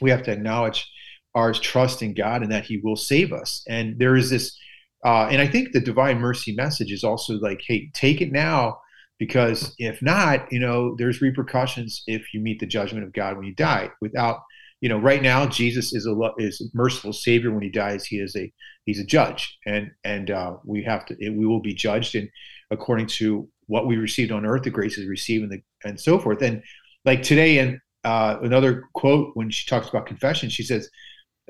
we 0.00 0.10
have 0.10 0.22
to 0.24 0.32
acknowledge 0.32 0.90
our 1.34 1.52
trust 1.52 2.02
in 2.02 2.14
God 2.14 2.42
and 2.42 2.50
that 2.52 2.64
He 2.64 2.78
will 2.78 2.96
save 2.96 3.32
us. 3.32 3.64
And 3.68 3.98
there 3.98 4.16
is 4.16 4.30
this, 4.30 4.56
uh, 5.04 5.28
and 5.30 5.40
I 5.40 5.46
think 5.46 5.72
the 5.72 5.80
divine 5.80 6.18
mercy 6.18 6.54
message 6.54 6.92
is 6.92 7.04
also 7.04 7.34
like, 7.34 7.60
hey, 7.66 7.90
take 7.94 8.20
it 8.20 8.32
now, 8.32 8.80
because 9.18 9.74
if 9.78 10.00
not, 10.00 10.50
you 10.52 10.60
know, 10.60 10.94
there's 10.96 11.20
repercussions 11.20 12.02
if 12.06 12.32
you 12.32 12.40
meet 12.40 12.60
the 12.60 12.66
judgment 12.66 13.04
of 13.04 13.12
God 13.12 13.36
when 13.36 13.46
you 13.46 13.54
die. 13.54 13.90
Without, 14.00 14.42
you 14.80 14.88
know, 14.88 14.98
right 14.98 15.22
now 15.22 15.46
Jesus 15.46 15.92
is 15.92 16.06
a 16.06 16.16
is 16.38 16.60
a 16.60 16.76
merciful 16.76 17.12
Savior. 17.12 17.52
When 17.52 17.62
He 17.62 17.70
dies, 17.70 18.04
He 18.04 18.18
is 18.18 18.36
a 18.36 18.52
He's 18.84 19.00
a 19.00 19.04
judge, 19.04 19.58
and 19.66 19.90
and 20.04 20.30
uh, 20.30 20.56
we 20.64 20.82
have 20.84 21.06
to 21.06 21.16
we 21.20 21.46
will 21.46 21.60
be 21.60 21.74
judged, 21.74 22.14
and 22.14 22.28
according 22.70 23.06
to 23.06 23.48
what 23.66 23.86
we 23.86 23.96
received 23.96 24.32
on 24.32 24.46
earth, 24.46 24.62
the 24.62 24.70
graces 24.70 25.06
received, 25.06 25.44
and 25.44 25.52
the 25.52 25.88
and 25.88 26.00
so 26.00 26.18
forth. 26.18 26.42
And 26.42 26.62
like 27.04 27.22
today, 27.22 27.58
and 27.58 27.78
uh, 28.04 28.38
another 28.42 28.84
quote 28.94 29.30
when 29.34 29.50
she 29.50 29.68
talks 29.68 29.88
about 29.88 30.06
confession, 30.06 30.48
she 30.48 30.62
says, 30.62 30.88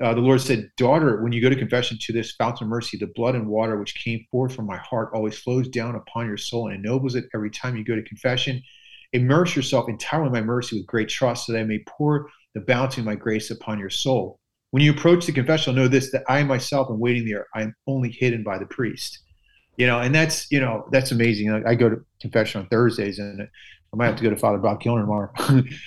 uh, 0.01 0.13
the 0.13 0.21
Lord 0.21 0.39
said, 0.39 0.69
Daughter, 0.77 1.21
when 1.21 1.33
you 1.33 1.41
go 1.41 1.49
to 1.49 1.55
confession 1.55 1.97
to 2.01 2.13
this 2.13 2.31
fountain 2.31 2.65
of 2.65 2.69
mercy, 2.69 2.97
the 2.97 3.11
blood 3.15 3.35
and 3.35 3.47
water 3.47 3.77
which 3.77 3.95
came 3.95 4.25
forth 4.31 4.55
from 4.55 4.65
my 4.65 4.77
heart 4.77 5.09
always 5.13 5.37
flows 5.37 5.67
down 5.67 5.95
upon 5.95 6.25
your 6.25 6.37
soul 6.37 6.67
and 6.67 6.75
ennobles 6.75 7.15
it 7.15 7.25
every 7.35 7.49
time 7.49 7.75
you 7.75 7.83
go 7.83 7.95
to 7.95 8.03
confession. 8.03 8.61
Immerse 9.11 9.55
yourself 9.55 9.89
entirely 9.89 10.27
in 10.27 10.33
my 10.33 10.41
mercy 10.41 10.77
with 10.77 10.87
great 10.87 11.09
trust 11.09 11.45
so 11.45 11.51
that 11.51 11.59
I 11.59 11.63
may 11.63 11.83
pour 11.85 12.29
the 12.55 12.61
bounty 12.61 13.01
of 13.01 13.05
my 13.05 13.15
grace 13.15 13.51
upon 13.51 13.79
your 13.79 13.89
soul. 13.89 14.39
When 14.71 14.83
you 14.83 14.91
approach 14.91 15.25
the 15.25 15.31
confessional, 15.31 15.75
know 15.75 15.87
this 15.87 16.11
that 16.11 16.23
I 16.27 16.43
myself 16.43 16.89
am 16.89 16.99
waiting 16.99 17.25
there. 17.25 17.47
I 17.55 17.63
am 17.63 17.75
only 17.87 18.11
hidden 18.11 18.43
by 18.43 18.57
the 18.57 18.67
priest. 18.67 19.19
You 19.77 19.87
know, 19.87 19.99
and 19.99 20.13
that's 20.13 20.51
you 20.51 20.59
know 20.59 20.87
that's 20.91 21.11
amazing. 21.11 21.63
I, 21.65 21.73
go 21.73 21.89
to 21.89 22.05
confession 22.21 22.61
on 22.61 22.67
Thursdays, 22.67 23.17
and 23.17 23.47
I 23.93 23.95
might 23.95 24.05
have 24.07 24.17
to 24.17 24.23
go 24.23 24.29
to 24.29 24.35
Father 24.35 24.57
Bob 24.57 24.81
Gilner 24.81 25.01
tomorrow. 25.01 25.31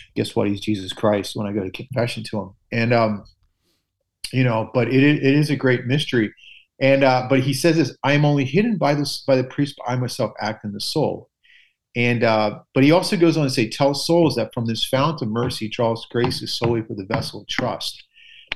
Guess 0.16 0.34
what? 0.34 0.48
He's 0.48 0.60
Jesus 0.60 0.92
Christ 0.92 1.36
when 1.36 1.46
I 1.46 1.52
go 1.52 1.62
to 1.62 1.70
confession 1.70 2.24
to 2.24 2.40
him. 2.40 2.50
And, 2.72 2.92
um, 2.92 3.24
you 4.32 4.44
know, 4.44 4.70
but 4.74 4.88
it, 4.88 5.02
it 5.02 5.22
is 5.22 5.50
a 5.50 5.56
great 5.56 5.86
mystery. 5.86 6.32
And, 6.80 7.04
uh, 7.04 7.26
but 7.28 7.40
he 7.40 7.54
says 7.54 7.76
this, 7.76 7.96
I 8.02 8.14
am 8.14 8.24
only 8.24 8.44
hidden 8.44 8.76
by 8.76 8.94
this, 8.94 9.22
by 9.24 9.36
the 9.36 9.44
priest, 9.44 9.76
but 9.78 9.92
I 9.92 9.96
myself 9.96 10.32
act 10.40 10.64
in 10.64 10.72
the 10.72 10.80
soul. 10.80 11.28
And, 11.94 12.24
uh, 12.24 12.60
but 12.74 12.84
he 12.84 12.92
also 12.92 13.16
goes 13.16 13.36
on 13.36 13.44
to 13.44 13.50
say, 13.50 13.68
tell 13.68 13.94
souls 13.94 14.36
that 14.36 14.54
from 14.54 14.66
this 14.66 14.84
fount 14.84 15.20
of 15.22 15.28
mercy 15.28 15.68
draws 15.68 16.06
grace 16.06 16.40
is 16.42 16.54
solely 16.54 16.82
for 16.82 16.94
the 16.94 17.06
vessel 17.06 17.42
of 17.42 17.48
trust. 17.48 18.02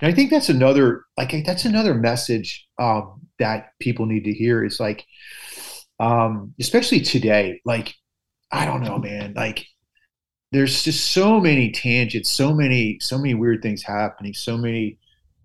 And 0.00 0.11
I 0.11 0.14
think 0.14 0.31
that's 0.31 0.49
another, 0.49 1.05
like, 1.19 1.33
that's 1.45 1.64
another 1.64 1.95
message, 1.95 2.66
um, 2.78 3.21
that 3.38 3.73
people 3.81 4.07
need 4.07 4.25
to 4.25 4.33
hear 4.33 4.64
is 4.64 4.81
like, 4.81 5.05
um, 6.00 6.55
especially 6.59 7.00
today, 7.00 7.61
like, 7.64 7.95
I 8.50 8.64
don't 8.64 8.83
know, 8.83 8.99
man. 8.99 9.35
Like 9.35 9.66
there's 10.52 10.85
just 10.85 11.11
so 11.11 11.40
many 11.40 11.73
tangents, 11.73 12.31
so 12.31 12.55
many, 12.55 12.99
so 13.00 13.19
many 13.19 13.35
weird 13.35 13.61
things 13.61 13.83
happening, 13.83 14.33
so 14.33 14.57
many 14.57 14.99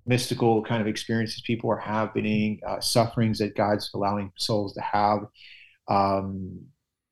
mystical 0.06 0.64
kind 0.64 0.82
of 0.82 0.88
experiences 0.88 1.42
people 1.46 1.70
are 1.72 1.78
happening, 1.78 2.60
uh, 2.66 2.80
sufferings 2.80 3.40
that 3.40 3.56
God's 3.56 3.90
allowing 3.94 4.32
souls 4.38 4.74
to 4.76 4.82
have, 4.82 5.20
um, 5.88 6.60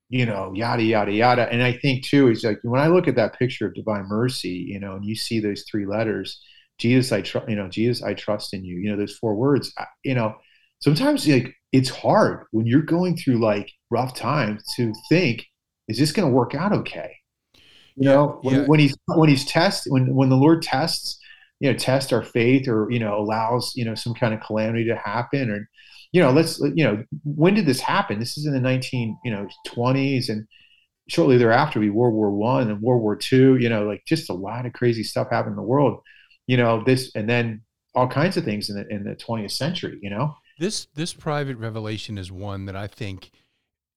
you 0.09 0.25
know, 0.25 0.51
yada 0.55 0.83
yada 0.83 1.11
yada. 1.11 1.51
And 1.51 1.61
I 1.61 1.73
think 1.73 2.03
too 2.03 2.29
is 2.29 2.43
like 2.43 2.59
when 2.63 2.81
I 2.81 2.87
look 2.87 3.07
at 3.07 3.15
that 3.15 3.37
picture 3.37 3.67
of 3.67 3.75
divine 3.75 4.07
mercy, 4.07 4.65
you 4.67 4.79
know, 4.79 4.95
and 4.95 5.05
you 5.05 5.15
see 5.15 5.39
those 5.39 5.63
three 5.69 5.85
letters, 5.85 6.41
Jesus, 6.79 7.11
I 7.11 7.21
trust, 7.21 7.47
you 7.47 7.55
know, 7.55 7.69
Jesus, 7.69 8.03
I 8.03 8.15
trust 8.15 8.53
in 8.53 8.65
you. 8.65 8.77
You 8.77 8.91
know, 8.91 8.97
those 8.97 9.15
four 9.15 9.35
words. 9.35 9.71
You 10.03 10.15
know, 10.15 10.35
sometimes 10.81 11.27
like 11.27 11.53
it's 11.71 11.89
hard 11.89 12.45
when 12.51 12.65
you're 12.65 12.81
going 12.81 13.17
through 13.17 13.39
like 13.39 13.71
rough 13.91 14.15
times 14.15 14.63
to 14.75 14.93
think 15.09 15.45
is 15.87 15.97
this 15.97 16.11
going 16.11 16.27
to 16.27 16.33
work 16.33 16.55
out 16.55 16.71
okay? 16.71 17.15
You 17.95 18.07
yeah, 18.09 18.13
know, 18.13 18.39
when, 18.41 18.55
yeah. 18.55 18.65
when 18.65 18.79
he's 18.79 18.95
when 19.07 19.29
he's 19.29 19.45
test 19.45 19.85
when 19.89 20.15
when 20.15 20.29
the 20.29 20.37
Lord 20.37 20.61
tests, 20.61 21.19
you 21.59 21.71
know, 21.71 21.77
test 21.77 22.13
our 22.13 22.23
faith 22.23 22.67
or 22.67 22.89
you 22.89 22.99
know 22.99 23.19
allows 23.19 23.73
you 23.75 23.85
know 23.85 23.95
some 23.95 24.13
kind 24.15 24.33
of 24.33 24.39
calamity 24.39 24.85
to 24.85 24.95
happen 24.95 25.51
or 25.51 25.69
you 26.11 26.21
know 26.21 26.31
let's 26.31 26.59
you 26.59 26.83
know 26.83 27.03
when 27.23 27.53
did 27.53 27.65
this 27.65 27.79
happen? 27.79 28.19
This 28.19 28.37
is 28.37 28.45
in 28.45 28.53
the 28.53 28.59
nineteen 28.59 29.17
you 29.23 29.31
know 29.31 29.47
twenties 29.65 30.29
and 30.29 30.47
shortly 31.07 31.37
thereafter 31.37 31.79
be 31.79 31.89
World 31.89 32.13
War 32.13 32.31
One 32.31 32.69
and 32.69 32.81
World 32.81 33.01
War 33.01 33.15
Two. 33.15 33.57
You 33.57 33.69
know, 33.69 33.85
like 33.85 34.03
just 34.07 34.29
a 34.29 34.33
lot 34.33 34.65
of 34.65 34.73
crazy 34.73 35.03
stuff 35.03 35.29
happened 35.29 35.53
in 35.53 35.57
the 35.57 35.63
world. 35.63 36.01
You 36.47 36.57
know 36.57 36.83
this 36.83 37.11
and 37.15 37.29
then 37.29 37.61
all 37.95 38.07
kinds 38.07 38.37
of 38.37 38.45
things 38.45 38.69
in 38.69 38.75
the 38.75 38.87
in 38.87 39.03
the 39.03 39.15
20th 39.15 39.51
century. 39.51 39.99
You 40.01 40.09
know 40.09 40.35
this 40.57 40.87
this 40.95 41.13
private 41.13 41.57
revelation 41.57 42.17
is 42.17 42.31
one 42.31 42.65
that 42.65 42.75
I 42.75 42.87
think 42.87 43.31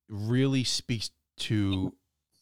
really 0.08 0.64
speaks 0.64 1.10
to 1.38 1.94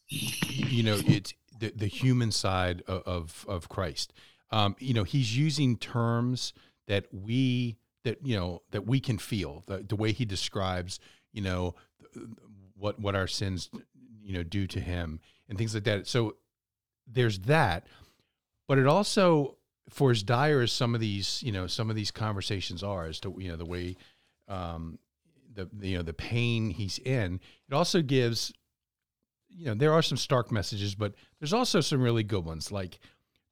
you 0.09 0.83
know 0.83 0.99
it's 1.05 1.33
the, 1.57 1.71
the 1.75 1.87
human 1.87 2.31
side 2.31 2.83
of 2.87 3.03
of, 3.03 3.45
of 3.47 3.69
Christ. 3.69 4.11
Um, 4.51 4.75
you 4.79 4.93
know, 4.93 5.03
he's 5.03 5.37
using 5.37 5.77
terms 5.77 6.53
that 6.87 7.05
we 7.11 7.77
that 8.03 8.17
you 8.23 8.35
know 8.35 8.61
that 8.71 8.85
we 8.85 8.99
can 8.99 9.17
feel 9.17 9.63
the, 9.67 9.77
the 9.77 9.95
way 9.95 10.11
he 10.11 10.25
describes 10.25 10.99
you 11.31 11.41
know 11.41 11.75
what 12.75 12.99
what 12.99 13.15
our 13.15 13.27
sins 13.27 13.69
you 14.21 14.33
know 14.33 14.43
do 14.43 14.67
to 14.67 14.79
him 14.79 15.19
and 15.49 15.57
things 15.57 15.73
like 15.73 15.83
that. 15.83 16.07
So 16.07 16.35
there's 17.07 17.39
that. 17.39 17.87
But 18.67 18.77
it 18.77 18.87
also 18.87 19.57
for 19.89 20.11
as 20.11 20.23
dire 20.23 20.61
as 20.61 20.71
some 20.71 20.95
of 20.95 21.01
these 21.01 21.43
you 21.43 21.51
know 21.51 21.67
some 21.67 21.89
of 21.89 21.95
these 21.95 22.11
conversations 22.11 22.83
are 22.83 23.05
as 23.05 23.19
to 23.19 23.35
you 23.37 23.49
know 23.49 23.57
the 23.57 23.65
way 23.65 23.97
um 24.47 24.97
the, 25.53 25.69
you 25.81 25.97
know 25.97 26.03
the 26.03 26.13
pain 26.13 26.69
he's 26.69 26.97
in 26.99 27.41
it 27.67 27.73
also 27.73 28.01
gives 28.01 28.53
you 29.49 29.65
know 29.65 29.73
there 29.73 29.91
are 29.91 30.01
some 30.01 30.17
stark 30.17 30.49
messages 30.51 30.95
but 30.95 31.13
there's 31.39 31.53
also 31.53 31.81
some 31.81 32.01
really 32.01 32.23
good 32.23 32.45
ones. 32.45 32.71
Like 32.71 32.99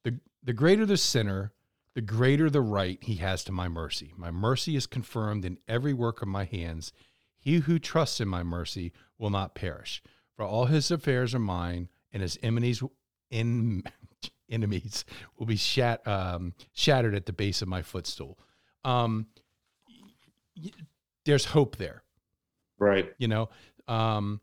the 0.03 0.19
the 0.43 0.53
greater 0.53 0.85
the 0.85 0.97
sinner 0.97 1.51
the 1.95 2.01
greater 2.01 2.49
the 2.49 2.61
right 2.61 2.99
he 3.01 3.15
has 3.15 3.43
to 3.45 3.51
my 3.51 3.67
mercy. 3.67 4.13
My 4.15 4.31
mercy 4.31 4.75
is 4.75 4.87
confirmed 4.87 5.45
in 5.45 5.57
every 5.67 5.93
work 5.93 6.21
of 6.21 6.27
my 6.27 6.45
hands. 6.45 6.93
He 7.37 7.55
who 7.59 7.79
trusts 7.79 8.19
in 8.19 8.27
my 8.27 8.43
mercy 8.43 8.91
will 9.17 9.29
not 9.29 9.55
perish 9.55 10.01
for 10.39 10.45
all 10.45 10.67
his 10.67 10.89
affairs 10.89 11.35
are 11.35 11.39
mine 11.39 11.89
and 12.13 12.21
his 12.21 12.39
enemies 12.41 12.81
in 13.29 13.83
enemies 14.49 15.03
will 15.37 15.45
be 15.45 15.57
shat, 15.57 16.07
um, 16.07 16.53
shattered 16.71 17.13
at 17.13 17.25
the 17.25 17.33
base 17.33 17.61
of 17.61 17.67
my 17.67 17.81
footstool. 17.81 18.39
Um, 18.85 19.27
there's 21.25 21.43
hope 21.43 21.75
there. 21.75 22.03
Right. 22.77 23.11
You 23.17 23.27
know? 23.27 23.49
Um, 23.89 24.39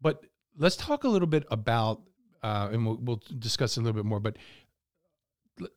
but 0.00 0.24
let's 0.56 0.76
talk 0.76 1.04
a 1.04 1.08
little 1.08 1.28
bit 1.28 1.44
about 1.50 2.00
uh, 2.42 2.70
and 2.72 2.86
we'll, 2.86 2.96
we'll 3.02 3.22
discuss 3.38 3.76
a 3.76 3.80
little 3.80 3.92
bit 3.92 4.06
more 4.06 4.20
but 4.20 4.38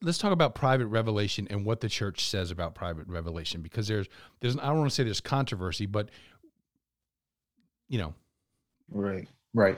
let's 0.01 0.17
talk 0.17 0.31
about 0.31 0.55
private 0.55 0.88
revelation 0.88 1.48
and 1.50 1.65
what 1.65 1.81
the 1.81 1.89
church 1.89 2.27
says 2.27 2.51
about 2.51 2.75
private 2.75 3.07
revelation 3.07 3.62
because 3.62 3.88
there's 3.88 4.07
there's 4.41 4.57
I 4.57 4.67
don't 4.67 4.79
want 4.79 4.89
to 4.89 4.96
say 4.96 5.03
there's 5.03 5.22
controversy 5.22 5.86
but 5.86 6.10
you 7.88 8.00
know. 8.00 8.13
Right 8.89 9.27
right. 9.57 9.77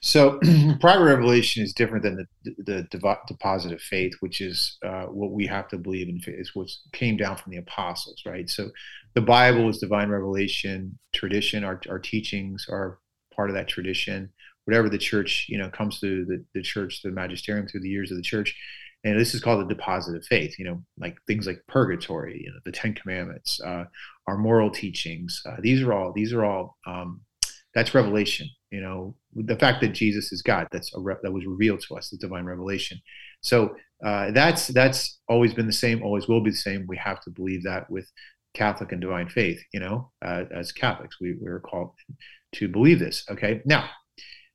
So 0.00 0.38
private 0.80 1.04
revelation 1.04 1.62
is 1.62 1.72
different 1.72 2.04
than 2.04 2.26
the 2.44 2.54
the 2.64 3.14
deposit 3.26 3.72
of 3.72 3.80
faith 3.80 4.12
which 4.20 4.40
is 4.40 4.78
uh, 4.84 5.04
what 5.04 5.32
we 5.32 5.46
have 5.46 5.68
to 5.68 5.78
believe 5.78 6.08
in 6.08 6.20
is 6.26 6.54
what 6.54 6.70
came 6.92 7.16
down 7.16 7.36
from 7.36 7.50
the 7.50 7.58
apostles 7.58 8.22
right? 8.26 8.48
So 8.48 8.70
the 9.14 9.20
bible 9.20 9.68
is 9.68 9.78
divine 9.78 10.08
revelation 10.08 10.98
tradition 11.14 11.64
our, 11.64 11.80
our 11.88 11.98
teachings 11.98 12.66
are 12.68 12.98
part 13.34 13.50
of 13.50 13.56
that 13.56 13.68
tradition. 13.68 14.30
Whatever 14.64 14.88
the 14.90 14.98
church 14.98 15.46
you 15.48 15.58
know 15.58 15.70
comes 15.70 15.98
to 16.00 16.24
the, 16.26 16.44
the 16.54 16.62
church 16.62 17.02
the 17.02 17.10
magisterium 17.10 17.66
through 17.66 17.80
the 17.80 17.88
years 17.88 18.10
of 18.10 18.16
the 18.16 18.22
church 18.22 18.54
and 19.04 19.18
this 19.18 19.34
is 19.34 19.40
called 19.40 19.60
the 19.60 19.74
deposit 19.74 20.16
of 20.16 20.24
faith 20.24 20.58
you 20.58 20.64
know 20.64 20.82
like 20.98 21.16
things 21.26 21.46
like 21.46 21.62
purgatory 21.68 22.42
you 22.44 22.50
know 22.50 22.58
the 22.64 22.72
ten 22.72 22.94
commandments 22.94 23.60
uh, 23.60 23.84
our 24.26 24.36
moral 24.36 24.70
teachings 24.70 25.42
uh, 25.46 25.56
these 25.60 25.82
are 25.82 25.92
all 25.92 26.12
these 26.12 26.32
are 26.32 26.44
all 26.44 26.76
um, 26.86 27.20
that's 27.74 27.94
revelation 27.94 28.48
you 28.70 28.80
know 28.80 29.14
the 29.34 29.56
fact 29.56 29.80
that 29.80 29.88
jesus 29.88 30.32
is 30.32 30.42
god 30.42 30.66
that's 30.72 30.94
a 30.94 31.00
that 31.22 31.32
was 31.32 31.46
revealed 31.46 31.80
to 31.80 31.96
us 31.96 32.10
the 32.10 32.16
divine 32.16 32.44
revelation. 32.44 32.98
So 33.40 33.76
uh, 34.04 34.30
that's 34.32 34.68
that's 34.68 35.20
always 35.28 35.54
been 35.54 35.66
the 35.66 35.72
same 35.72 36.02
always 36.02 36.28
will 36.28 36.42
be 36.42 36.50
the 36.50 36.56
same. 36.56 36.86
We 36.88 36.96
have 36.96 37.20
to 37.22 37.30
believe 37.30 37.62
that 37.64 37.90
with 37.90 38.10
catholic 38.54 38.92
and 38.92 39.00
divine 39.00 39.28
faith 39.28 39.60
you 39.74 39.78
know 39.78 40.10
uh, 40.24 40.44
as 40.50 40.72
catholics 40.72 41.18
we, 41.20 41.36
we're 41.38 41.60
called 41.60 41.92
to 42.54 42.66
believe 42.66 42.98
this 42.98 43.24
okay? 43.30 43.60
Now 43.64 43.88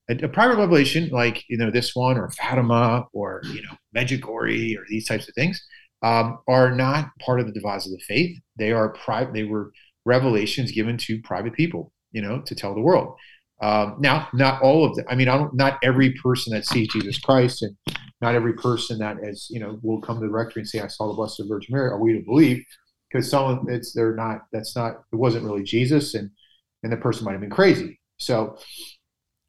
a, 0.09 0.25
a, 0.25 0.27
private 0.27 0.57
revelation 0.57 1.09
like 1.09 1.43
you 1.47 1.57
know 1.57 1.71
this 1.71 1.95
one 1.95 2.17
or 2.17 2.29
Fatima 2.31 3.05
or 3.13 3.41
you 3.45 3.61
know 3.61 3.75
Medjugorje 3.95 4.77
or 4.77 4.85
these 4.89 5.07
types 5.07 5.27
of 5.27 5.35
things 5.35 5.61
um, 6.03 6.39
are 6.47 6.75
not 6.75 7.09
part 7.19 7.39
of 7.39 7.47
the 7.47 7.53
deposit 7.53 7.93
of 7.93 7.99
the 7.99 8.05
faith. 8.05 8.37
They 8.57 8.71
are 8.71 8.89
private. 8.89 9.33
They 9.33 9.45
were 9.45 9.71
revelations 10.05 10.71
given 10.71 10.97
to 10.97 11.21
private 11.21 11.53
people, 11.53 11.91
you 12.11 12.21
know, 12.21 12.41
to 12.41 12.55
tell 12.55 12.75
the 12.75 12.81
world. 12.81 13.15
Um, 13.61 13.95
now, 13.99 14.27
not 14.33 14.61
all 14.61 14.83
of 14.85 14.95
them. 14.95 15.05
I 15.09 15.15
mean, 15.15 15.29
I 15.29 15.37
don't. 15.37 15.53
Not 15.53 15.79
every 15.81 16.11
person 16.13 16.53
that 16.53 16.65
sees 16.65 16.89
Jesus 16.89 17.17
Christ, 17.17 17.61
and 17.61 17.75
not 18.19 18.35
every 18.35 18.53
person 18.53 18.99
that 18.99 19.17
is, 19.23 19.47
you 19.49 19.59
know, 19.59 19.79
will 19.81 20.01
come 20.01 20.19
to 20.19 20.25
the 20.25 20.31
rectory 20.31 20.61
and 20.61 20.69
say, 20.69 20.81
"I 20.81 20.87
saw 20.87 21.07
the 21.07 21.13
Blessed 21.13 21.43
Virgin 21.47 21.73
Mary." 21.73 21.89
Are 21.89 21.99
we 21.99 22.13
to 22.13 22.19
believe? 22.19 22.65
Because 23.09 23.29
some, 23.29 23.65
it's 23.69 23.93
they're 23.93 24.15
not. 24.15 24.41
That's 24.51 24.75
not. 24.75 25.03
It 25.13 25.15
wasn't 25.15 25.45
really 25.45 25.63
Jesus, 25.63 26.13
and 26.13 26.29
and 26.83 26.91
the 26.91 26.97
person 26.97 27.23
might 27.23 27.31
have 27.31 27.41
been 27.41 27.49
crazy. 27.49 28.01
So 28.17 28.57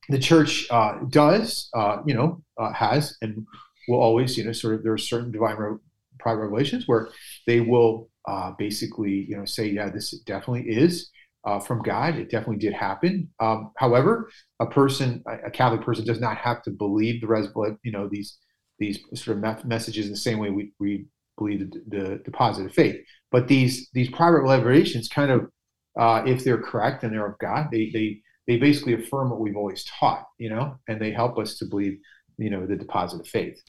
the 0.08 0.18
church 0.18 0.66
uh, 0.70 0.98
does, 1.08 1.68
uh, 1.74 1.98
you 2.06 2.14
know, 2.14 2.42
uh, 2.58 2.72
has 2.72 3.16
and 3.22 3.46
will 3.88 4.00
always, 4.00 4.36
you 4.36 4.44
know, 4.44 4.52
sort 4.52 4.74
of 4.74 4.82
there 4.82 4.92
are 4.92 4.98
certain 4.98 5.30
divine 5.30 5.56
re- 5.56 5.78
private 6.18 6.42
revelations 6.42 6.86
where 6.86 7.08
they 7.46 7.60
will 7.60 8.08
uh, 8.26 8.52
basically, 8.58 9.26
you 9.28 9.36
know, 9.36 9.44
say, 9.44 9.66
yeah, 9.66 9.88
this 9.90 10.12
definitely 10.20 10.70
is 10.70 11.10
uh, 11.44 11.60
from 11.60 11.82
God. 11.82 12.16
It 12.16 12.30
definitely 12.30 12.56
did 12.56 12.72
happen. 12.72 13.30
Um, 13.40 13.72
however, 13.76 14.30
a 14.60 14.66
person, 14.66 15.22
a 15.26 15.50
Catholic 15.50 15.82
person, 15.82 16.04
does 16.04 16.20
not 16.20 16.38
have 16.38 16.62
to 16.62 16.70
believe 16.70 17.20
the 17.20 17.26
res, 17.26 17.48
you 17.82 17.92
know, 17.92 18.08
these 18.10 18.38
these 18.78 18.98
sort 19.14 19.36
of 19.36 19.64
messages 19.64 20.06
in 20.06 20.12
the 20.12 20.18
same 20.18 20.38
way 20.38 20.50
we, 20.50 20.72
we 20.80 21.06
believe 21.38 21.60
the, 21.60 21.82
the, 21.88 22.22
the 22.24 22.30
positive 22.32 22.72
faith. 22.72 22.96
But 23.30 23.48
these 23.48 23.88
these 23.92 24.10
private 24.10 24.42
revelations, 24.42 25.08
kind 25.08 25.30
of, 25.30 25.50
uh, 25.98 26.22
if 26.26 26.44
they're 26.44 26.62
correct 26.62 27.04
and 27.04 27.12
they're 27.12 27.26
of 27.26 27.38
God, 27.38 27.68
they 27.70 27.90
they 27.92 28.20
they 28.46 28.56
basically 28.56 28.94
affirm 28.94 29.30
what 29.30 29.40
we've 29.40 29.56
always 29.56 29.84
taught, 29.84 30.26
you 30.38 30.50
know, 30.50 30.78
and 30.88 31.00
they 31.00 31.10
help 31.10 31.38
us 31.38 31.56
to 31.58 31.64
believe, 31.64 31.98
you 32.36 32.50
know, 32.50 32.66
the 32.66 32.76
deposit 32.76 33.20
of 33.20 33.26
faith. 33.26 33.60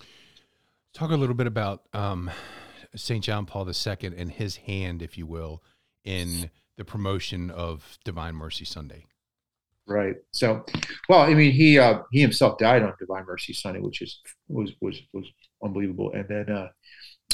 Talk 0.93 1.11
a 1.11 1.15
little 1.15 1.35
bit 1.35 1.47
about 1.47 1.83
um, 1.93 2.29
St. 2.95 3.23
John 3.23 3.45
Paul 3.45 3.67
II 3.67 4.13
and 4.17 4.31
his 4.31 4.57
hand, 4.57 5.01
if 5.01 5.17
you 5.17 5.25
will, 5.25 5.63
in 6.03 6.49
the 6.77 6.85
promotion 6.85 7.49
of 7.51 7.97
Divine 8.03 8.35
Mercy 8.35 8.65
Sunday. 8.65 9.05
Right. 9.87 10.15
So, 10.31 10.65
well, 11.09 11.19
I 11.19 11.33
mean, 11.35 11.51
he 11.51 11.77
uh, 11.77 11.99
he 12.11 12.19
himself 12.19 12.57
died 12.57 12.81
on 12.81 12.93
Divine 12.99 13.25
Mercy 13.25 13.53
Sunday, 13.53 13.79
which 13.79 14.01
is 14.01 14.19
was 14.47 14.71
was 14.81 14.99
was 15.13 15.25
unbelievable. 15.63 16.11
And 16.13 16.27
then 16.27 16.49
uh, 16.49 16.69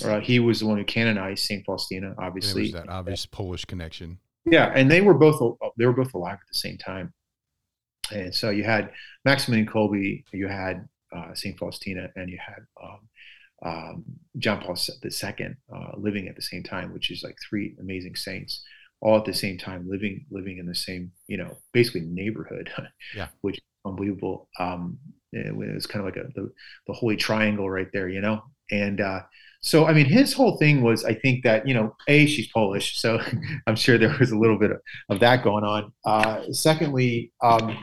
uh, 0.03 0.19
he 0.19 0.39
was 0.39 0.59
the 0.59 0.65
one 0.65 0.77
who 0.77 0.83
canonized 0.83 1.45
Saint 1.45 1.65
Faustina, 1.65 2.13
obviously. 2.19 2.71
that 2.71 2.89
obvious 2.89 3.25
Polish 3.25 3.63
connection. 3.63 4.19
Yeah, 4.45 4.71
and 4.75 4.91
they 4.91 5.01
were 5.01 5.13
both 5.13 5.57
they 5.77 5.85
were 5.85 5.93
both 5.93 6.13
alive 6.13 6.33
at 6.41 6.47
the 6.51 6.57
same 6.57 6.77
time. 6.77 7.13
And 8.11 8.33
so 8.33 8.49
you 8.49 8.63
had 8.63 8.91
Maximilian 9.25 9.67
Kolbe, 9.67 10.23
you 10.31 10.47
had 10.47 10.87
uh, 11.15 11.33
St. 11.33 11.57
Faustina, 11.57 12.09
and 12.15 12.29
you 12.29 12.39
had 12.45 12.65
um, 12.81 12.99
um, 13.63 14.03
John 14.37 14.61
Paul 14.61 14.77
II 15.03 15.47
uh, 15.73 15.91
living 15.97 16.27
at 16.27 16.35
the 16.35 16.41
same 16.41 16.63
time, 16.63 16.93
which 16.93 17.11
is 17.11 17.23
like 17.23 17.35
three 17.49 17.75
amazing 17.79 18.15
saints 18.15 18.63
all 19.01 19.17
at 19.17 19.25
the 19.25 19.33
same 19.33 19.57
time 19.57 19.87
living 19.89 20.25
living 20.29 20.59
in 20.59 20.65
the 20.65 20.75
same 20.75 21.11
you 21.27 21.37
know 21.37 21.57
basically 21.73 22.01
neighborhood 22.01 22.71
yeah. 23.15 23.27
which 23.41 23.57
is 23.57 23.63
unbelievable. 23.85 24.47
Um 24.59 24.97
it 25.33 25.55
was 25.55 25.87
kind 25.87 26.05
of 26.05 26.13
like 26.13 26.23
a 26.23 26.27
the, 26.35 26.51
the 26.87 26.93
holy 26.93 27.17
triangle 27.17 27.69
right 27.69 27.87
there 27.93 28.09
you 28.09 28.21
know? 28.21 28.43
And 28.71 29.01
uh 29.01 29.21
so 29.63 29.85
i 29.85 29.93
mean 29.93 30.05
his 30.05 30.33
whole 30.33 30.57
thing 30.57 30.81
was 30.81 31.05
i 31.05 31.13
think 31.13 31.43
that 31.43 31.67
you 31.67 31.73
know 31.73 31.95
a 32.07 32.25
she's 32.25 32.47
polish 32.47 32.99
so 32.99 33.19
i'm 33.67 33.75
sure 33.75 33.95
there 33.95 34.15
was 34.19 34.31
a 34.31 34.37
little 34.37 34.57
bit 34.57 34.71
of, 34.71 34.77
of 35.09 35.19
that 35.19 35.43
going 35.43 35.63
on. 35.63 35.91
Uh 36.05 36.41
secondly 36.51 37.31
um 37.43 37.77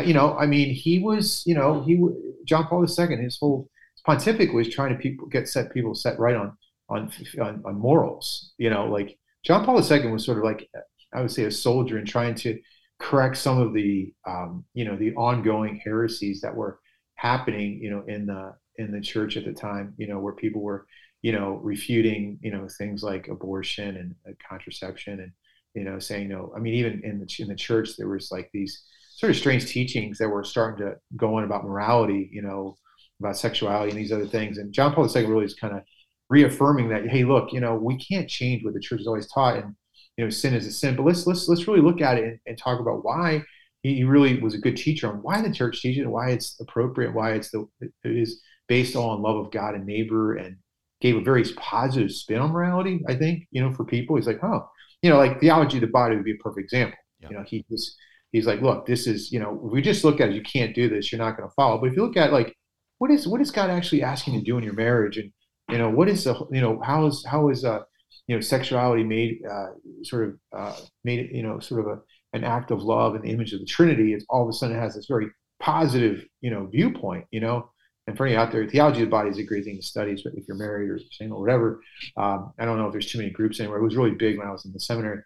you 0.00 0.14
know, 0.14 0.36
I 0.36 0.46
mean, 0.46 0.74
he 0.74 0.98
was, 0.98 1.42
you 1.46 1.54
know, 1.54 1.82
he 1.82 2.02
John 2.44 2.66
Paul 2.66 2.84
II. 2.84 3.16
His 3.16 3.38
whole 3.38 3.68
pontificate 4.04 4.54
was 4.54 4.68
trying 4.68 4.90
to 4.90 4.98
people 4.98 5.26
get 5.28 5.48
set 5.48 5.72
people 5.72 5.94
set 5.94 6.18
right 6.18 6.36
on 6.36 6.56
on 6.88 7.10
on, 7.40 7.62
on 7.64 7.74
morals. 7.78 8.52
You 8.58 8.70
know, 8.70 8.86
like 8.86 9.18
John 9.44 9.64
Paul 9.64 9.82
II 9.82 10.10
was 10.10 10.24
sort 10.24 10.38
of 10.38 10.44
like 10.44 10.68
I 11.14 11.20
would 11.20 11.30
say 11.30 11.44
a 11.44 11.50
soldier 11.50 11.98
in 11.98 12.06
trying 12.06 12.34
to 12.36 12.58
correct 13.00 13.36
some 13.36 13.58
of 13.58 13.72
the 13.72 14.12
um, 14.26 14.64
you 14.74 14.84
know 14.84 14.96
the 14.96 15.14
ongoing 15.14 15.80
heresies 15.82 16.40
that 16.42 16.54
were 16.54 16.78
happening 17.14 17.78
you 17.82 17.90
know 17.90 18.04
in 18.06 18.26
the 18.26 18.54
in 18.76 18.92
the 18.92 19.00
church 19.00 19.36
at 19.36 19.44
the 19.44 19.52
time 19.52 19.94
you 19.96 20.06
know 20.06 20.18
where 20.18 20.34
people 20.34 20.62
were 20.62 20.86
you 21.22 21.32
know 21.32 21.60
refuting 21.62 22.38
you 22.42 22.50
know 22.50 22.68
things 22.78 23.02
like 23.02 23.28
abortion 23.28 23.96
and 23.96 24.14
uh, 24.28 24.32
contraception 24.46 25.20
and 25.20 25.32
you 25.74 25.84
know 25.84 25.98
saying 25.98 26.28
no 26.28 26.52
i 26.56 26.58
mean 26.58 26.74
even 26.74 27.02
in 27.04 27.18
the 27.18 27.42
in 27.42 27.48
the 27.48 27.54
church 27.54 27.96
there 27.96 28.08
was 28.08 28.30
like 28.30 28.48
these 28.52 28.84
sort 29.20 29.30
of 29.30 29.36
strange 29.36 29.66
teachings 29.66 30.16
that 30.16 30.30
were 30.30 30.42
starting 30.42 30.86
to 30.86 30.94
go 31.14 31.34
on 31.36 31.44
about 31.44 31.64
morality, 31.64 32.30
you 32.32 32.40
know, 32.40 32.74
about 33.20 33.36
sexuality 33.36 33.90
and 33.90 33.98
these 33.98 34.12
other 34.12 34.26
things. 34.26 34.56
And 34.56 34.72
John 34.72 34.94
Paul 34.94 35.14
II 35.14 35.26
really 35.26 35.44
is 35.44 35.52
kind 35.52 35.76
of 35.76 35.82
reaffirming 36.30 36.88
that, 36.88 37.06
hey, 37.06 37.24
look, 37.24 37.52
you 37.52 37.60
know, 37.60 37.74
we 37.74 37.98
can't 37.98 38.30
change 38.30 38.64
what 38.64 38.72
the 38.72 38.80
church 38.80 39.00
has 39.00 39.06
always 39.06 39.30
taught, 39.30 39.58
and 39.58 39.74
you 40.16 40.24
know, 40.24 40.30
sin 40.30 40.54
is 40.54 40.66
a 40.66 40.72
sin. 40.72 40.96
But 40.96 41.04
let's 41.04 41.26
let's 41.26 41.48
let's 41.48 41.68
really 41.68 41.82
look 41.82 42.00
at 42.00 42.16
it 42.16 42.24
and, 42.24 42.38
and 42.46 42.58
talk 42.58 42.80
about 42.80 43.04
why 43.04 43.44
he, 43.82 44.04
really 44.04 44.40
was 44.40 44.54
a 44.54 44.58
good 44.58 44.76
teacher 44.76 45.08
on 45.08 45.16
why 45.16 45.42
the 45.42 45.52
church 45.52 45.82
teaches 45.82 46.04
it, 46.04 46.08
why 46.08 46.30
it's 46.30 46.58
appropriate, 46.58 47.14
why 47.14 47.32
it's 47.32 47.50
the 47.50 47.68
it 47.80 47.92
is 48.02 48.40
based 48.68 48.96
on 48.96 49.20
love 49.20 49.36
of 49.36 49.50
God 49.50 49.74
and 49.74 49.84
neighbor, 49.84 50.36
and 50.36 50.56
gave 51.02 51.16
a 51.16 51.22
very 51.22 51.44
positive 51.56 52.10
spin 52.10 52.38
on 52.38 52.52
morality. 52.52 53.02
I 53.06 53.16
think 53.16 53.48
you 53.50 53.60
know 53.60 53.74
for 53.74 53.84
people, 53.84 54.16
he's 54.16 54.26
like, 54.26 54.42
oh, 54.42 54.66
you 55.02 55.10
know, 55.10 55.18
like 55.18 55.40
theology 55.40 55.76
of 55.76 55.82
the 55.82 55.88
body 55.88 56.16
would 56.16 56.24
be 56.24 56.32
a 56.32 56.42
perfect 56.42 56.64
example. 56.64 56.96
Yeah. 57.20 57.28
You 57.28 57.36
know, 57.36 57.44
he 57.46 57.66
just 57.70 57.96
he's 58.32 58.46
like, 58.46 58.60
look, 58.60 58.86
this 58.86 59.06
is, 59.06 59.32
you 59.32 59.40
know, 59.40 59.60
if 59.64 59.72
we 59.72 59.82
just 59.82 60.04
look 60.04 60.20
at 60.20 60.30
it, 60.30 60.34
you 60.34 60.42
can't 60.42 60.74
do 60.74 60.88
this, 60.88 61.10
you're 61.10 61.20
not 61.20 61.36
going 61.36 61.48
to 61.48 61.54
follow. 61.54 61.78
But 61.78 61.90
if 61.90 61.96
you 61.96 62.04
look 62.04 62.16
at 62.16 62.32
like, 62.32 62.54
what 62.98 63.10
is 63.10 63.26
what 63.26 63.40
is 63.40 63.50
God 63.50 63.70
actually 63.70 64.02
asking 64.02 64.34
you 64.34 64.40
to 64.40 64.46
do 64.46 64.58
in 64.58 64.64
your 64.64 64.74
marriage, 64.74 65.16
and 65.16 65.32
you 65.70 65.78
know, 65.78 65.88
what 65.90 66.08
is 66.08 66.24
the, 66.24 66.34
you 66.50 66.60
know, 66.60 66.80
how 66.84 67.06
is 67.06 67.24
how 67.26 67.48
is 67.48 67.64
uh, 67.64 67.80
you 68.26 68.36
know, 68.36 68.40
sexuality 68.40 69.04
made 69.04 69.40
uh, 69.50 69.68
sort 70.02 70.28
of 70.28 70.38
uh, 70.56 70.76
made 71.04 71.30
you 71.32 71.42
know, 71.42 71.58
sort 71.60 71.80
of 71.80 71.86
a 71.86 72.00
an 72.32 72.44
act 72.44 72.70
of 72.70 72.82
love 72.82 73.16
in 73.16 73.22
the 73.22 73.30
image 73.30 73.52
of 73.52 73.60
the 73.60 73.66
Trinity, 73.66 74.14
it's 74.14 74.24
all 74.28 74.42
of 74.42 74.48
a 74.48 74.52
sudden 74.52 74.76
it 74.76 74.80
has 74.80 74.94
this 74.94 75.06
very 75.06 75.26
positive, 75.58 76.24
you 76.40 76.50
know, 76.50 76.66
viewpoint, 76.66 77.26
you 77.30 77.40
know. 77.40 77.70
And 78.06 78.16
for 78.16 78.26
any 78.26 78.36
out 78.36 78.50
there, 78.50 78.66
theology 78.68 79.02
of 79.02 79.06
the 79.06 79.10
body 79.10 79.30
is 79.30 79.38
a 79.38 79.44
great 79.44 79.64
thing 79.64 79.76
to 79.76 79.82
study, 79.82 80.20
but 80.24 80.32
if 80.34 80.48
you're 80.48 80.56
married 80.56 80.90
or 80.90 80.98
single 81.12 81.38
or 81.38 81.42
whatever, 81.42 81.80
um, 82.16 82.52
I 82.58 82.64
don't 82.64 82.78
know 82.78 82.86
if 82.86 82.92
there's 82.92 83.10
too 83.10 83.18
many 83.18 83.30
groups 83.30 83.60
anywhere. 83.60 83.78
It 83.78 83.84
was 83.84 83.96
really 83.96 84.12
big 84.12 84.38
when 84.38 84.48
I 84.48 84.52
was 84.52 84.64
in 84.64 84.72
the 84.72 84.80
seminary. 84.80 85.22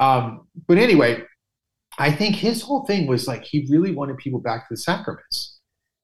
Um, 0.00 0.46
but 0.66 0.78
anyway, 0.78 1.22
I 1.98 2.10
think 2.10 2.36
his 2.36 2.62
whole 2.62 2.84
thing 2.86 3.06
was 3.06 3.28
like 3.28 3.44
he 3.44 3.66
really 3.70 3.92
wanted 3.92 4.18
people 4.18 4.40
back 4.40 4.68
to 4.68 4.74
the 4.74 4.80
sacraments. 4.80 5.58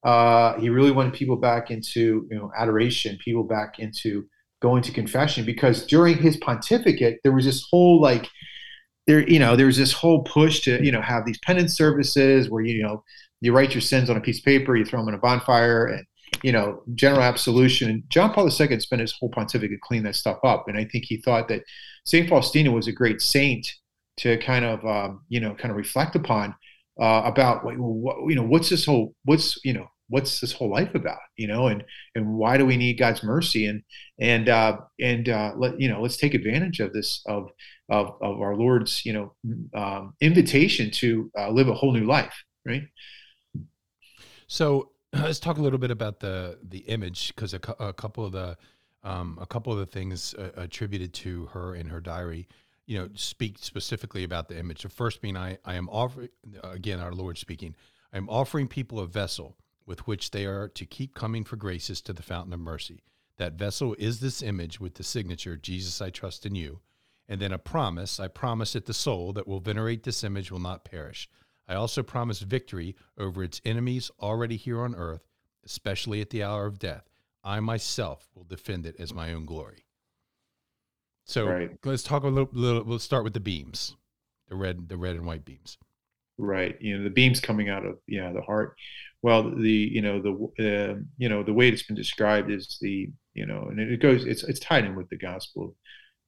Uh, 0.05 0.59
he 0.59 0.71
really 0.71 0.93
wanted 0.93 1.13
people 1.13 1.37
back 1.37 1.71
into 1.71 2.27
you 2.31 2.37
know 2.37 2.51
adoration, 2.57 3.19
people 3.23 3.45
back 3.45 3.79
into 3.79 4.27
going 4.63 4.83
to 4.83 4.93
confession, 4.93 5.45
because 5.45 5.87
during 5.87 6.17
his 6.17 6.37
pontificate 6.39 7.21
there 7.23 7.33
was 7.33 7.45
this 7.45 7.67
whole 7.71 8.01
like 8.01 8.29
there 9.07 9.29
you 9.29 9.39
know 9.39 9.57
there 9.57 9.67
was 9.67 9.77
this 9.77 9.93
whole 9.93 10.23
push 10.23 10.61
to 10.61 10.83
you 10.85 10.93
know 10.93 11.03
have 11.03 11.25
these 11.27 11.39
penance 11.39 11.75
services 11.77 12.49
where 12.49 12.63
you 12.63 12.83
know 12.83 13.03
you 13.41 13.53
write 13.53 13.75
your 13.75 13.81
sins 13.81 14.11
on 14.11 14.17
a 14.17 14.21
piece 14.21 14.39
of 14.39 14.45
paper, 14.45 14.77
you 14.77 14.85
throw 14.85 15.01
them 15.01 15.09
in 15.09 15.15
a 15.15 15.19
bonfire, 15.19 15.87
and 15.87 16.07
you 16.43 16.53
know 16.53 16.83
general 16.95 17.23
absolution. 17.23 17.91
And 17.91 18.05
John 18.09 18.33
Paul 18.33 18.47
II 18.47 18.81
spent 18.81 19.01
his 19.01 19.13
whole 19.13 19.31
pontificate 19.31 19.81
cleaning 19.81 20.05
that 20.05 20.15
stuff 20.15 20.39
up, 20.45 20.69
and 20.69 20.79
I 20.79 20.85
think 20.85 21.05
he 21.05 21.17
thought 21.17 21.49
that 21.49 21.63
Saint 22.07 22.29
Faustina 22.29 22.71
was 22.71 22.87
a 22.87 22.93
great 22.93 23.21
saint 23.21 23.67
to 24.19 24.37
kind 24.39 24.65
of 24.65 24.85
um, 24.85 25.25
you 25.29 25.41
know 25.41 25.55
kind 25.55 25.71
of 25.71 25.77
reflect 25.77 26.17
upon 26.17 26.55
uh, 27.01 27.23
about 27.25 27.65
what, 27.65 27.79
what, 27.79 28.17
you 28.29 28.35
know 28.35 28.45
what's 28.45 28.69
this 28.69 28.85
whole 28.85 29.15
what's 29.25 29.59
you 29.65 29.73
know 29.73 29.87
what's 30.09 30.41
this 30.41 30.53
whole 30.53 30.71
life 30.71 30.95
about 30.95 31.21
you 31.37 31.47
know 31.47 31.69
and 31.69 31.85
and 32.15 32.27
why 32.27 32.57
do 32.57 32.67
we 32.67 32.77
need 32.77 32.99
god's 32.99 33.23
mercy? 33.23 33.67
And 33.67 33.83
and 34.21 34.49
uh 34.49 34.79
and 35.01 35.29
uh 35.29 35.53
let 35.57 35.81
you 35.81 35.89
know 35.89 36.03
let's 36.03 36.17
take 36.17 36.35
advantage 36.35 36.81
of 36.81 36.93
this 36.93 37.23
of 37.27 37.51
of, 37.89 38.17
of 38.21 38.41
our 38.41 38.55
lord's 38.57 39.05
you 39.05 39.13
know 39.13 39.35
um, 39.75 40.15
invitation 40.21 40.91
to 40.93 41.31
uh, 41.39 41.51
live 41.51 41.69
a 41.69 41.75
whole 41.75 41.93
new 41.93 42.07
life 42.07 42.35
right? 42.65 42.83
So 44.47 44.91
let's 45.13 45.41
talk 45.41 45.59
a 45.59 45.63
little 45.63 45.79
bit 45.79 45.91
about 45.91 46.21
the 46.21 46.59
the 46.63 46.79
image 46.81 47.35
because 47.35 47.55
a, 47.55 47.61
a, 47.79 47.93
couple 47.93 48.25
of 48.25 48.33
the 48.33 48.57
um, 49.03 49.39
a 49.41 49.47
couple 49.47 49.73
of 49.73 49.79
the 49.79 49.87
things 49.87 50.35
uh, 50.35 50.51
attributed 50.57 51.13
to 51.15 51.47
her 51.47 51.75
in 51.75 51.87
her 51.89 52.01
diary 52.01 52.49
you 52.91 52.99
know, 52.99 53.09
speak 53.15 53.57
specifically 53.61 54.25
about 54.25 54.49
the 54.49 54.59
image. 54.59 54.83
The 54.83 54.89
first 54.89 55.23
being, 55.23 55.37
I, 55.37 55.59
I 55.65 55.77
am 55.77 55.89
offering, 55.91 56.31
again, 56.65 56.99
our 56.99 57.13
Lord 57.13 57.39
speaking, 57.39 57.77
I 58.13 58.17
am 58.17 58.29
offering 58.29 58.67
people 58.67 58.99
a 58.99 59.07
vessel 59.07 59.57
with 59.87 60.09
which 60.09 60.33
they 60.33 60.45
are 60.45 60.67
to 60.71 60.85
keep 60.85 61.15
coming 61.15 61.45
for 61.45 61.55
graces 61.55 62.01
to 62.03 62.13
the 62.13 62.25
fountain 62.25 62.53
of 62.53 62.59
mercy. 62.59 63.05
That 63.37 63.53
vessel 63.53 63.95
is 63.97 64.19
this 64.19 64.43
image 64.43 64.81
with 64.81 64.95
the 64.95 65.05
signature, 65.05 65.57
Jesus, 65.57 66.03
I 66.03 66.11
trust 66.11 66.45
in 66.45 66.57
you. 66.57 66.81
And 67.29 67.41
then 67.41 67.53
a 67.53 67.59
promise, 67.59 68.19
I 68.19 68.27
promise 68.27 68.73
that 68.73 68.87
the 68.87 68.93
soul 68.93 69.33
that 69.35 69.47
will 69.47 69.61
venerate 69.61 70.03
this 70.03 70.25
image 70.25 70.51
will 70.51 70.59
not 70.59 70.85
perish. 70.85 71.31
I 71.69 71.77
also 71.77 72.03
promise 72.03 72.41
victory 72.41 72.97
over 73.17 73.45
its 73.45 73.61
enemies 73.65 74.11
already 74.19 74.57
here 74.57 74.83
on 74.83 74.97
earth, 74.97 75.29
especially 75.65 76.21
at 76.21 76.31
the 76.31 76.43
hour 76.43 76.67
of 76.67 76.81
death. 76.81 77.09
I 77.45 77.61
myself 77.61 78.29
will 78.35 78.43
defend 78.43 78.85
it 78.85 78.97
as 78.99 79.15
my 79.15 79.33
own 79.33 79.45
glory. 79.45 79.85
So 81.31 81.47
right. 81.47 81.71
let's 81.85 82.03
talk 82.03 82.25
a 82.25 82.29
little, 82.29 82.51
little. 82.53 82.83
Let's 82.85 83.05
start 83.05 83.23
with 83.23 83.35
the 83.35 83.41
beams, 83.41 83.95
the 84.49 84.57
red, 84.57 84.89
the 84.89 84.97
red 84.97 85.15
and 85.15 85.25
white 85.25 85.45
beams. 85.45 85.79
Right. 86.39 86.77
You 86.81 86.99
know 86.99 87.05
the 87.05 87.11
beams 87.11 87.39
coming 87.39 87.69
out 87.69 87.87
of 87.87 87.99
yeah 88.09 88.33
the 88.33 88.43
heart. 88.43 88.75
Well, 89.23 89.49
the 89.49 89.71
you 89.71 90.03
know 90.03 90.21
the 90.21 90.33
uh, 90.59 90.99
you 91.19 91.29
know 91.29 91.45
the 91.45 91.53
way 91.53 91.69
it's 91.69 91.85
been 91.85 91.95
described 91.95 92.51
is 92.51 92.79
the 92.81 93.11
you 93.35 93.47
know 93.47 93.69
and 93.71 93.79
it 93.79 94.01
goes 94.01 94.25
it's 94.25 94.43
it's 94.43 94.59
tied 94.59 94.85
in 94.85 94.97
with 94.97 95.09
the 95.09 95.19
Gospel 95.19 95.77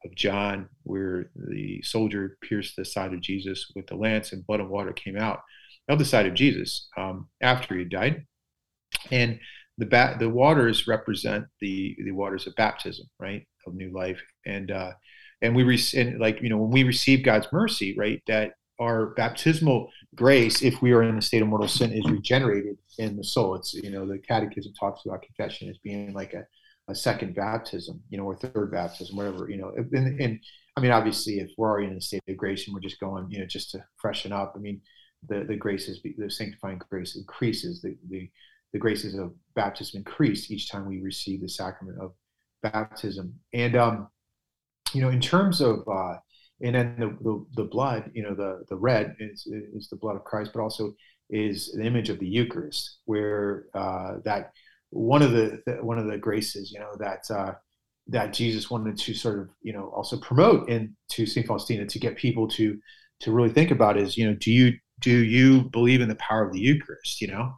of 0.04 0.14
John 0.14 0.68
where 0.84 1.32
the 1.34 1.82
soldier 1.82 2.38
pierced 2.40 2.76
the 2.76 2.84
side 2.84 3.12
of 3.12 3.20
Jesus 3.20 3.72
with 3.74 3.88
the 3.88 3.96
lance 3.96 4.32
and 4.32 4.46
blood 4.46 4.60
and 4.60 4.70
water 4.70 4.92
came 4.92 5.18
out 5.18 5.40
of 5.88 5.98
the 5.98 6.04
side 6.04 6.26
of 6.26 6.34
Jesus 6.34 6.88
um, 6.96 7.28
after 7.40 7.76
he 7.76 7.84
died, 7.84 8.24
and 9.10 9.40
the 9.78 9.86
ba- 9.86 10.16
the 10.18 10.28
waters 10.28 10.86
represent 10.86 11.46
the 11.60 11.96
the 12.04 12.12
waters 12.12 12.46
of 12.46 12.54
baptism, 12.56 13.06
right? 13.18 13.46
of 13.66 13.74
new 13.74 13.92
life. 13.92 14.20
And 14.46 14.70
uh, 14.70 14.92
and 15.40 15.54
we 15.54 15.62
re- 15.62 15.82
and 15.96 16.18
like 16.20 16.40
you 16.42 16.48
know 16.48 16.58
when 16.58 16.70
we 16.70 16.84
receive 16.84 17.24
God's 17.24 17.46
mercy, 17.52 17.94
right, 17.96 18.22
that 18.26 18.52
our 18.80 19.06
baptismal 19.14 19.88
grace, 20.14 20.62
if 20.62 20.80
we 20.82 20.92
are 20.92 21.02
in 21.02 21.16
the 21.16 21.22
state 21.22 21.42
of 21.42 21.48
mortal 21.48 21.68
sin, 21.68 21.92
is 21.92 22.08
regenerated 22.10 22.76
in 22.98 23.16
the 23.16 23.24
soul. 23.24 23.54
It's 23.54 23.74
you 23.74 23.90
know 23.90 24.06
the 24.06 24.18
Catechism 24.18 24.72
talks 24.78 25.04
about 25.04 25.22
confession 25.22 25.68
as 25.68 25.78
being 25.78 26.12
like 26.12 26.34
a, 26.34 26.44
a 26.88 26.94
second 26.94 27.34
baptism, 27.34 28.02
you 28.10 28.18
know, 28.18 28.24
or 28.24 28.36
third 28.36 28.70
baptism, 28.72 29.16
whatever, 29.16 29.48
you 29.50 29.58
know. 29.58 29.72
And, 29.76 30.20
and 30.20 30.40
I 30.76 30.80
mean, 30.80 30.90
obviously, 30.90 31.34
if 31.34 31.50
we're 31.56 31.70
already 31.70 31.88
in 31.88 31.94
the 31.94 32.00
state 32.00 32.22
of 32.28 32.36
grace 32.36 32.66
and 32.66 32.74
we're 32.74 32.80
just 32.80 33.00
going, 33.00 33.30
you 33.30 33.38
know, 33.38 33.46
just 33.46 33.70
to 33.72 33.84
freshen 33.98 34.32
up, 34.32 34.54
I 34.56 34.58
mean, 34.58 34.80
the 35.28 35.44
the 35.44 35.56
graces, 35.56 36.00
the 36.02 36.30
sanctifying 36.30 36.80
grace 36.90 37.16
increases. 37.16 37.82
The 37.82 37.96
the 38.08 38.30
the 38.72 38.78
graces 38.78 39.14
of 39.14 39.32
baptism 39.54 39.98
increase 39.98 40.50
each 40.50 40.70
time 40.70 40.86
we 40.86 41.00
receive 41.00 41.40
the 41.40 41.48
sacrament 41.48 41.98
of 42.00 42.12
baptism. 42.62 43.34
And 43.52 43.76
um, 43.76 44.08
you 44.92 45.02
know, 45.02 45.08
in 45.08 45.20
terms 45.20 45.60
of 45.60 45.86
uh, 45.88 46.16
and 46.62 46.74
then 46.74 46.96
the, 46.98 47.08
the, 47.22 47.44
the 47.56 47.68
blood, 47.68 48.10
you 48.14 48.22
know, 48.22 48.34
the 48.34 48.64
the 48.68 48.76
red 48.76 49.16
is 49.18 49.46
is 49.46 49.88
the 49.88 49.96
blood 49.96 50.16
of 50.16 50.24
Christ, 50.24 50.52
but 50.54 50.62
also 50.62 50.94
is 51.30 51.72
the 51.72 51.84
image 51.84 52.08
of 52.08 52.18
the 52.18 52.28
Eucharist, 52.28 52.98
where 53.04 53.66
uh, 53.74 54.16
that 54.24 54.52
one 54.90 55.22
of 55.22 55.32
the, 55.32 55.62
the, 55.66 55.72
one 55.82 55.98
of 55.98 56.06
the 56.06 56.18
graces, 56.18 56.70
you 56.70 56.78
know, 56.78 56.92
that 56.98 57.30
uh, 57.30 57.54
that 58.08 58.32
Jesus 58.32 58.70
wanted 58.70 58.98
to 58.98 59.14
sort 59.14 59.38
of 59.38 59.48
you 59.62 59.72
know 59.72 59.92
also 59.94 60.18
promote 60.18 60.68
into 60.68 61.26
Saint 61.26 61.46
Faustina 61.46 61.86
to 61.86 61.98
get 61.98 62.16
people 62.16 62.48
to 62.48 62.78
to 63.20 63.32
really 63.32 63.50
think 63.50 63.70
about 63.70 63.96
is 63.96 64.16
you 64.16 64.26
know 64.26 64.34
do 64.34 64.50
you 64.50 64.72
do 65.00 65.24
you 65.24 65.62
believe 65.70 66.00
in 66.00 66.08
the 66.08 66.14
power 66.16 66.44
of 66.46 66.52
the 66.52 66.60
Eucharist, 66.60 67.20
you 67.20 67.28
know, 67.28 67.52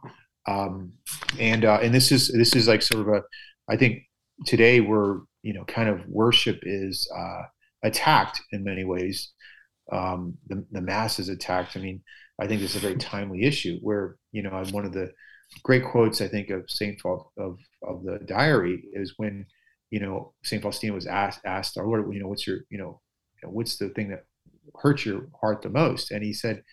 um, 0.47 0.93
and 1.39 1.65
uh, 1.65 1.79
and 1.81 1.93
this 1.93 2.11
is 2.11 2.27
this 2.29 2.55
is 2.55 2.67
like 2.67 2.81
sort 2.81 3.07
of 3.07 3.13
a 3.13 3.21
I 3.69 3.77
think 3.77 4.03
today 4.45 4.79
we're 4.79 5.19
you 5.43 5.53
know 5.53 5.63
kind 5.65 5.89
of 5.89 6.05
worship 6.07 6.59
is 6.63 7.09
uh, 7.15 7.43
attacked 7.83 8.41
in 8.51 8.63
many 8.63 8.83
ways. 8.83 9.31
Um, 9.91 10.37
the, 10.47 10.65
the 10.71 10.81
mass 10.81 11.19
is 11.19 11.29
attacked. 11.29 11.77
I 11.77 11.79
mean, 11.79 12.01
I 12.39 12.47
think 12.47 12.61
this 12.61 12.71
is 12.71 12.77
a 12.77 12.87
very 12.87 12.97
timely 12.97 13.43
issue 13.43 13.79
where 13.81 14.17
you 14.31 14.43
know 14.43 14.63
one 14.71 14.85
of 14.85 14.93
the 14.93 15.11
great 15.63 15.85
quotes 15.85 16.21
I 16.21 16.27
think 16.27 16.49
of 16.49 16.69
Saint 16.69 16.99
Faust 16.99 17.25
of 17.37 17.57
of 17.83 18.03
the 18.03 18.19
diary 18.25 18.83
is 18.93 19.13
when 19.17 19.45
you 19.91 19.99
know 19.99 20.33
Saint 20.43 20.63
Faustina 20.63 20.93
was 20.93 21.07
asked 21.07 21.41
asked 21.45 21.77
our 21.77 21.85
Lord, 21.85 22.13
you 22.13 22.21
know, 22.21 22.27
what's 22.27 22.45
your 22.45 22.59
you 22.69 22.77
know, 22.77 23.01
what's 23.43 23.77
the 23.77 23.89
thing 23.89 24.09
that 24.09 24.25
hurts 24.75 25.05
your 25.05 25.27
heart 25.39 25.61
the 25.61 25.69
most? 25.69 26.11
And 26.11 26.23
he 26.23 26.33
said, 26.33 26.63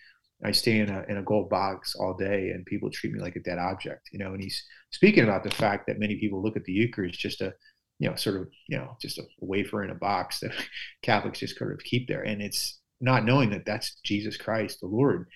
I 0.43 0.51
stay 0.51 0.79
in 0.79 0.89
a 0.89 1.03
in 1.07 1.17
a 1.17 1.23
gold 1.23 1.49
box 1.49 1.95
all 1.95 2.15
day, 2.15 2.49
and 2.49 2.65
people 2.65 2.89
treat 2.89 3.13
me 3.13 3.21
like 3.21 3.35
a 3.35 3.41
dead 3.41 3.57
object, 3.57 4.09
you 4.11 4.19
know. 4.19 4.33
And 4.33 4.43
he's 4.43 4.63
speaking 4.91 5.23
about 5.23 5.43
the 5.43 5.51
fact 5.51 5.87
that 5.87 5.99
many 5.99 6.19
people 6.19 6.41
look 6.41 6.57
at 6.57 6.65
the 6.65 6.73
Eucharist 6.73 7.19
just 7.19 7.41
a, 7.41 7.53
you 7.99 8.09
know, 8.09 8.15
sort 8.15 8.37
of, 8.37 8.47
you 8.67 8.77
know, 8.77 8.97
just 9.01 9.19
a 9.19 9.23
wafer 9.39 9.83
in 9.83 9.91
a 9.91 9.95
box 9.95 10.41
that 10.41 10.51
Catholics 11.01 11.39
just 11.39 11.57
sort 11.57 11.71
of 11.71 11.83
keep 11.83 12.07
there, 12.07 12.23
and 12.23 12.41
it's 12.41 12.79
not 12.99 13.25
knowing 13.25 13.49
that 13.51 13.65
that's 13.65 13.99
Jesus 14.03 14.37
Christ, 14.37 14.79
the 14.81 14.87
Lord. 14.87 15.27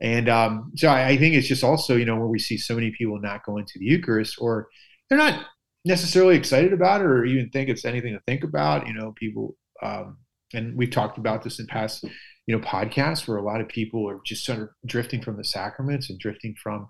And 0.00 0.28
um, 0.28 0.72
so 0.76 0.88
I, 0.88 1.08
I 1.08 1.16
think 1.16 1.34
it's 1.34 1.48
just 1.48 1.64
also, 1.64 1.96
you 1.96 2.04
know, 2.04 2.16
where 2.16 2.28
we 2.28 2.38
see 2.38 2.56
so 2.56 2.74
many 2.74 2.92
people 2.92 3.20
not 3.20 3.44
going 3.44 3.66
to 3.66 3.78
the 3.78 3.84
Eucharist, 3.84 4.36
or 4.40 4.68
they're 5.08 5.18
not 5.18 5.44
necessarily 5.84 6.36
excited 6.36 6.72
about 6.72 7.00
it, 7.00 7.06
or 7.06 7.24
even 7.24 7.50
think 7.50 7.68
it's 7.68 7.84
anything 7.84 8.14
to 8.14 8.20
think 8.26 8.44
about. 8.44 8.86
You 8.86 8.94
know, 8.94 9.12
people, 9.12 9.56
um, 9.82 10.18
and 10.52 10.76
we've 10.76 10.90
talked 10.90 11.18
about 11.18 11.42
this 11.42 11.60
in 11.60 11.66
past 11.66 12.04
you 12.48 12.56
know 12.56 12.64
podcasts 12.64 13.28
where 13.28 13.36
a 13.36 13.42
lot 13.42 13.60
of 13.60 13.68
people 13.68 14.08
are 14.08 14.20
just 14.24 14.42
sort 14.44 14.58
of 14.58 14.70
drifting 14.86 15.20
from 15.20 15.36
the 15.36 15.44
sacraments 15.44 16.08
and 16.08 16.18
drifting 16.18 16.54
from 16.60 16.88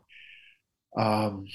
um, 0.97 1.47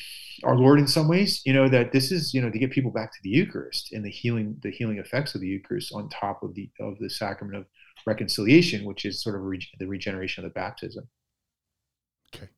our 0.44 0.58
Lord 0.58 0.78
in 0.78 0.88
some 0.88 1.08
ways. 1.08 1.42
You 1.46 1.54
know 1.54 1.70
that 1.70 1.94
this 1.94 2.12
is 2.12 2.34
you 2.34 2.42
know 2.42 2.50
to 2.50 2.60
get 2.60 2.72
people 2.72 2.92
back 2.92 3.14
to 3.14 3.20
the 3.24 3.30
Eucharist 3.30 3.94
and 3.94 4.04
the 4.04 4.10
healing 4.10 4.58
the 4.62 4.72
healing 4.72 4.98
effects 4.98 5.36
of 5.36 5.42
the 5.42 5.48
Eucharist 5.48 5.94
on 5.94 6.10
top 6.10 6.44
of 6.44 6.54
the 6.54 6.70
of 6.82 7.00
the 7.00 7.10
sacrament 7.10 7.58
of 7.58 7.66
reconciliation, 8.06 8.84
which 8.84 9.06
is 9.06 9.24
sort 9.24 9.38
of 9.38 9.44
re- 9.44 9.66
the 9.80 9.88
regeneration 9.88 10.44
of 10.44 10.52
the 10.52 10.54
baptism. 10.54 11.08
Okay. 12.36 12.50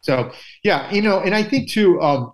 So 0.00 0.32
yeah, 0.64 0.90
you 0.90 1.02
know, 1.02 1.20
and 1.20 1.34
I 1.34 1.42
think 1.42 1.70
too, 1.70 2.00
um, 2.00 2.32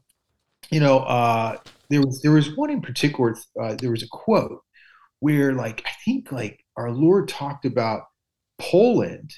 you 0.70 0.78
know, 0.78 1.00
uh, 1.00 1.58
there 1.90 2.00
was 2.00 2.22
there 2.22 2.32
was 2.32 2.56
one 2.56 2.70
in 2.70 2.80
particular. 2.80 3.34
Uh, 3.60 3.74
there 3.74 3.90
was 3.90 4.04
a 4.04 4.08
quote 4.08 4.60
where, 5.18 5.52
like, 5.52 5.82
I 5.84 5.90
think 6.04 6.30
like 6.30 6.60
our 6.76 6.90
Lord 6.90 7.28
talked 7.28 7.64
about 7.64 8.02
Poland 8.58 9.32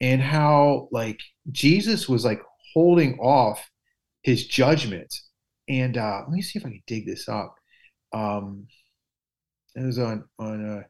and 0.00 0.20
how 0.20 0.88
like 0.90 1.20
Jesus 1.50 2.08
was 2.08 2.24
like 2.24 2.42
holding 2.74 3.18
off 3.18 3.70
his 4.22 4.46
judgment. 4.46 5.14
And 5.68 5.96
uh, 5.96 6.22
let 6.26 6.30
me 6.30 6.42
see 6.42 6.58
if 6.58 6.66
I 6.66 6.70
can 6.70 6.82
dig 6.86 7.06
this 7.06 7.28
up. 7.28 7.54
Um, 8.12 8.66
it 9.74 9.84
was 9.84 9.98
on 9.98 10.24
on 10.38 10.84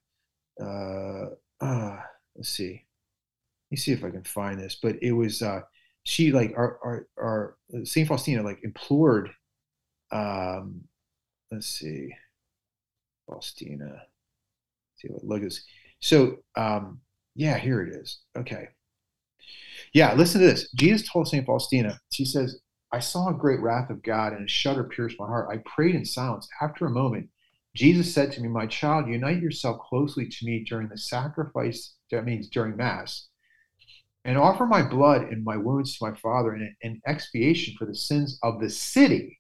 uh, 0.61 0.62
uh, 0.62 1.27
uh, 1.61 2.01
let's 2.37 2.49
see. 2.49 2.73
Let 2.73 3.71
me 3.71 3.77
see 3.77 3.92
if 3.92 4.05
I 4.05 4.11
can 4.11 4.25
find 4.25 4.59
this. 4.59 4.79
But 4.83 4.97
it 5.03 5.12
was 5.12 5.42
uh, 5.42 5.61
she 6.05 6.33
like 6.33 6.53
our 6.57 6.79
our, 6.83 7.07
our 7.18 7.57
Saint 7.85 8.09
Faustina 8.09 8.42
like 8.42 8.61
implored. 8.64 9.31
Um, 10.11 10.83
let's 11.51 11.66
see, 11.66 12.14
Faustina. 13.27 14.03
See 15.02 15.08
what 15.08 15.24
look 15.24 15.38
at 15.38 15.44
this. 15.44 15.64
So 16.00 16.36
um, 16.56 17.00
yeah, 17.34 17.58
here 17.58 17.82
it 17.82 17.94
is. 17.94 18.20
Okay. 18.36 18.68
Yeah, 19.92 20.14
listen 20.14 20.40
to 20.40 20.46
this. 20.46 20.70
Jesus 20.72 21.08
told 21.10 21.28
St. 21.28 21.44
Faustina, 21.44 21.98
she 22.12 22.24
says, 22.24 22.60
I 22.92 23.00
saw 23.00 23.28
a 23.28 23.34
great 23.34 23.60
wrath 23.60 23.90
of 23.90 24.02
God 24.02 24.32
and 24.32 24.44
a 24.44 24.50
shudder 24.50 24.84
pierced 24.84 25.18
my 25.18 25.26
heart. 25.26 25.48
I 25.50 25.62
prayed 25.64 25.94
in 25.94 26.04
silence. 26.04 26.48
After 26.60 26.86
a 26.86 26.90
moment, 26.90 27.28
Jesus 27.74 28.12
said 28.12 28.32
to 28.32 28.40
me, 28.40 28.48
My 28.48 28.66
child, 28.66 29.08
unite 29.08 29.40
yourself 29.40 29.80
closely 29.88 30.28
to 30.28 30.46
me 30.46 30.64
during 30.64 30.88
the 30.88 30.98
sacrifice, 30.98 31.94
that 32.10 32.24
means 32.24 32.48
during 32.48 32.76
Mass, 32.76 33.28
and 34.26 34.36
offer 34.36 34.66
my 34.66 34.82
blood 34.82 35.22
and 35.22 35.42
my 35.42 35.56
wounds 35.56 35.96
to 35.96 36.06
my 36.06 36.14
Father 36.18 36.54
in, 36.54 36.74
in 36.82 37.00
expiation 37.06 37.74
for 37.78 37.86
the 37.86 37.94
sins 37.94 38.38
of 38.42 38.60
the 38.60 38.68
city. 38.68 39.38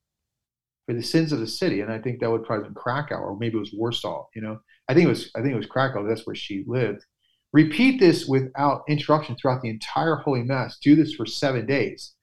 For 0.92 0.98
the 0.98 1.06
sins 1.06 1.32
of 1.32 1.40
the 1.40 1.46
city. 1.46 1.80
And 1.80 1.90
I 1.90 1.98
think 1.98 2.20
that 2.20 2.30
would 2.30 2.44
probably 2.44 2.68
be 2.68 2.74
Krakow, 2.74 3.16
or 3.16 3.36
maybe 3.38 3.56
it 3.56 3.60
was 3.60 3.72
Warsaw, 3.72 4.26
you 4.34 4.42
know. 4.42 4.60
I 4.88 4.94
think 4.94 5.06
it 5.06 5.08
was 5.08 5.30
I 5.34 5.40
think 5.40 5.54
it 5.54 5.56
was 5.56 5.66
Krakow, 5.66 6.06
that's 6.06 6.26
where 6.26 6.36
she 6.36 6.64
lived. 6.66 7.04
Repeat 7.52 7.98
this 7.98 8.26
without 8.26 8.82
interruption 8.88 9.36
throughout 9.36 9.62
the 9.62 9.70
entire 9.70 10.16
Holy 10.16 10.42
Mass. 10.42 10.78
Do 10.78 10.94
this 10.94 11.14
for 11.14 11.24
seven 11.24 11.66
days. 11.66 12.14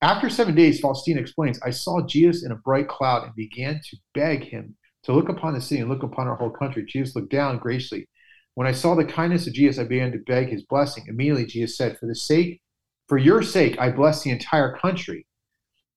After 0.00 0.30
seven 0.30 0.54
days, 0.54 0.78
Faustina 0.78 1.20
explains, 1.20 1.60
I 1.62 1.70
saw 1.70 2.06
Jesus 2.06 2.44
in 2.44 2.52
a 2.52 2.56
bright 2.56 2.86
cloud 2.86 3.24
and 3.24 3.34
began 3.34 3.80
to 3.90 3.96
beg 4.14 4.44
him 4.44 4.76
to 5.04 5.12
look 5.12 5.28
upon 5.28 5.54
the 5.54 5.60
city 5.60 5.80
and 5.80 5.90
look 5.90 6.04
upon 6.04 6.28
our 6.28 6.36
whole 6.36 6.50
country. 6.50 6.84
Jesus 6.86 7.16
looked 7.16 7.32
down 7.32 7.58
graciously. 7.58 8.08
When 8.54 8.66
I 8.68 8.72
saw 8.72 8.94
the 8.94 9.04
kindness 9.04 9.46
of 9.46 9.54
Jesus, 9.54 9.80
I 9.80 9.84
began 9.84 10.12
to 10.12 10.18
beg 10.18 10.50
his 10.50 10.62
blessing. 10.64 11.04
Immediately, 11.08 11.46
Jesus 11.46 11.76
said, 11.76 11.98
For 11.98 12.06
the 12.06 12.14
sake, 12.14 12.60
for 13.08 13.18
your 13.18 13.42
sake, 13.42 13.78
I 13.78 13.90
bless 13.90 14.22
the 14.22 14.30
entire 14.30 14.76
country. 14.76 15.26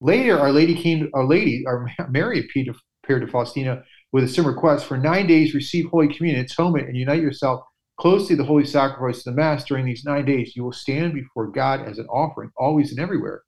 Later, 0.02 0.36
Our 0.36 0.50
Lady 0.50 0.74
came, 0.74 1.08
Our 1.14 1.24
Lady, 1.24 1.64
our 1.66 1.88
Mary 2.10 2.40
appeared 2.40 3.22
to 3.22 3.26
Faustina 3.28 3.84
with 4.10 4.24
a 4.24 4.28
similar 4.28 4.52
request. 4.52 4.86
For 4.86 4.98
nine 4.98 5.28
days, 5.28 5.54
receive 5.54 5.86
Holy 5.86 6.12
Communion, 6.12 6.44
atonement, 6.44 6.88
and 6.88 6.96
unite 6.96 7.22
yourself 7.22 7.62
closely 8.00 8.34
to 8.34 8.42
the 8.42 8.46
holy 8.46 8.64
sacrifice 8.64 9.18
of 9.18 9.24
the 9.24 9.40
Mass 9.40 9.64
during 9.64 9.86
these 9.86 10.04
nine 10.04 10.24
days. 10.24 10.56
You 10.56 10.64
will 10.64 10.72
stand 10.72 11.14
before 11.14 11.52
God 11.52 11.82
as 11.82 11.98
an 11.98 12.06
offering, 12.06 12.50
always 12.56 12.90
and 12.90 12.98
everywhere, 12.98 13.42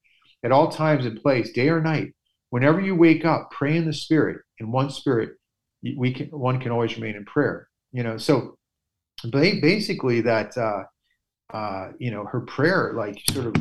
at 0.45 0.53
all 0.53 0.69
times 0.69 1.07
and 1.07 1.21
place, 1.21 1.51
day 1.51 1.69
or 1.69 1.81
night. 1.81 2.15
Whenever 2.51 2.81
you 2.81 2.95
wake 2.95 3.25
up, 3.25 3.51
pray 3.51 3.77
in 3.77 3.85
the 3.85 3.93
Spirit, 3.93 4.41
in 4.61 4.71
one 4.71 4.91
Spirit. 4.91 5.31
We 5.83 6.15
can, 6.15 6.29
one 6.29 6.61
can 6.61 6.71
always 6.71 6.95
remain 6.97 7.17
in 7.17 7.25
prayer. 7.25 7.67
You 7.91 8.05
know, 8.05 8.17
so 8.17 8.57
basically 9.33 10.21
that, 10.21 10.57
uh, 10.57 10.85
uh, 11.53 11.89
you 11.99 12.13
know, 12.13 12.25
her 12.27 12.43
prayer 12.43 12.93
like 12.95 13.21
sort 13.33 13.47
of 13.47 13.57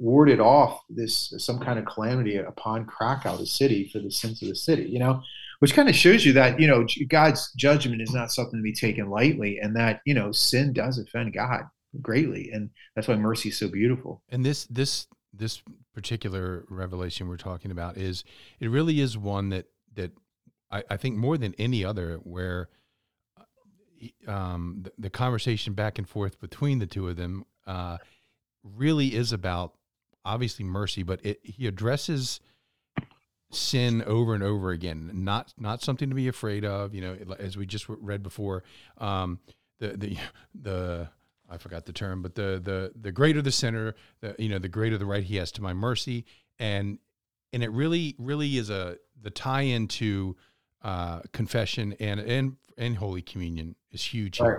warded 0.00 0.40
off 0.40 0.82
this 0.88 1.32
some 1.38 1.60
kind 1.60 1.78
of 1.78 1.84
calamity 1.84 2.36
upon 2.36 2.86
Krakow, 2.86 3.36
the 3.36 3.46
city, 3.46 3.88
for 3.92 4.00
the 4.00 4.10
sins 4.10 4.42
of 4.42 4.48
the 4.48 4.56
city. 4.56 4.84
You 4.84 4.98
know, 4.98 5.22
which 5.60 5.74
kind 5.74 5.88
of 5.88 5.94
shows 5.94 6.24
you 6.24 6.32
that 6.32 6.58
you 6.58 6.66
know 6.66 6.86
God's 7.08 7.52
judgment 7.52 8.02
is 8.02 8.12
not 8.12 8.32
something 8.32 8.58
to 8.58 8.62
be 8.62 8.72
taken 8.72 9.10
lightly, 9.10 9.58
and 9.58 9.76
that 9.76 10.00
you 10.04 10.14
know 10.14 10.32
sin 10.32 10.72
does 10.72 10.98
offend 10.98 11.34
God 11.34 11.62
greatly, 12.00 12.50
and 12.52 12.70
that's 12.96 13.06
why 13.06 13.16
mercy 13.16 13.50
is 13.50 13.58
so 13.58 13.68
beautiful. 13.68 14.22
And 14.30 14.44
this 14.44 14.64
this 14.64 15.06
this 15.32 15.62
particular 15.94 16.64
revelation 16.68 17.28
we're 17.28 17.36
talking 17.36 17.70
about 17.70 17.96
is 17.96 18.24
it 18.58 18.68
really 18.68 19.00
is 19.00 19.16
one 19.16 19.50
that 19.50 19.66
that 19.94 20.12
I, 20.70 20.82
I 20.90 20.96
think 20.96 21.16
more 21.16 21.36
than 21.36 21.54
any 21.58 21.84
other 21.84 22.16
where 22.22 22.68
uh, 23.38 24.30
um, 24.30 24.80
the, 24.82 24.92
the, 24.98 25.10
conversation 25.10 25.74
back 25.74 25.98
and 25.98 26.08
forth 26.08 26.40
between 26.40 26.78
the 26.78 26.86
two 26.86 27.08
of 27.08 27.16
them 27.16 27.44
uh, 27.66 27.98
really 28.62 29.14
is 29.14 29.32
about 29.32 29.74
obviously 30.24 30.64
mercy, 30.64 31.02
but 31.02 31.24
it, 31.24 31.40
he 31.42 31.66
addresses 31.66 32.40
sin 33.50 34.02
over 34.06 34.34
and 34.34 34.42
over 34.42 34.70
again. 34.70 35.10
Not 35.12 35.52
not 35.58 35.82
something 35.82 36.08
to 36.08 36.14
be 36.14 36.28
afraid 36.28 36.64
of 36.64 36.94
you 36.94 37.00
know 37.00 37.16
as 37.38 37.56
we 37.56 37.66
just 37.66 37.86
read 37.88 38.22
before 38.22 38.64
um, 38.98 39.40
the 39.78 39.96
the 39.96 40.18
the 40.54 41.08
I 41.48 41.58
forgot 41.58 41.84
the 41.84 41.92
term 41.92 42.22
but 42.22 42.34
the 42.34 42.60
the 42.62 42.92
the 43.00 43.12
greater 43.12 43.42
the 43.42 43.52
sinner 43.52 43.94
the 44.20 44.34
you 44.38 44.48
know 44.48 44.58
the 44.58 44.68
greater 44.68 44.98
the 44.98 45.06
right 45.06 45.24
he 45.24 45.36
has 45.36 45.50
to 45.52 45.62
my 45.62 45.72
mercy. 45.72 46.24
And 46.58 46.98
and 47.52 47.62
it 47.62 47.70
really 47.70 48.14
really 48.18 48.56
is 48.56 48.70
a 48.70 48.96
the 49.20 49.30
tie 49.30 49.62
into 49.62 50.36
uh, 50.82 51.20
confession 51.32 51.94
and 51.98 52.20
and 52.20 52.56
and 52.78 52.96
holy 52.96 53.22
communion 53.22 53.74
is 53.90 54.02
huge 54.02 54.40
right. 54.40 54.58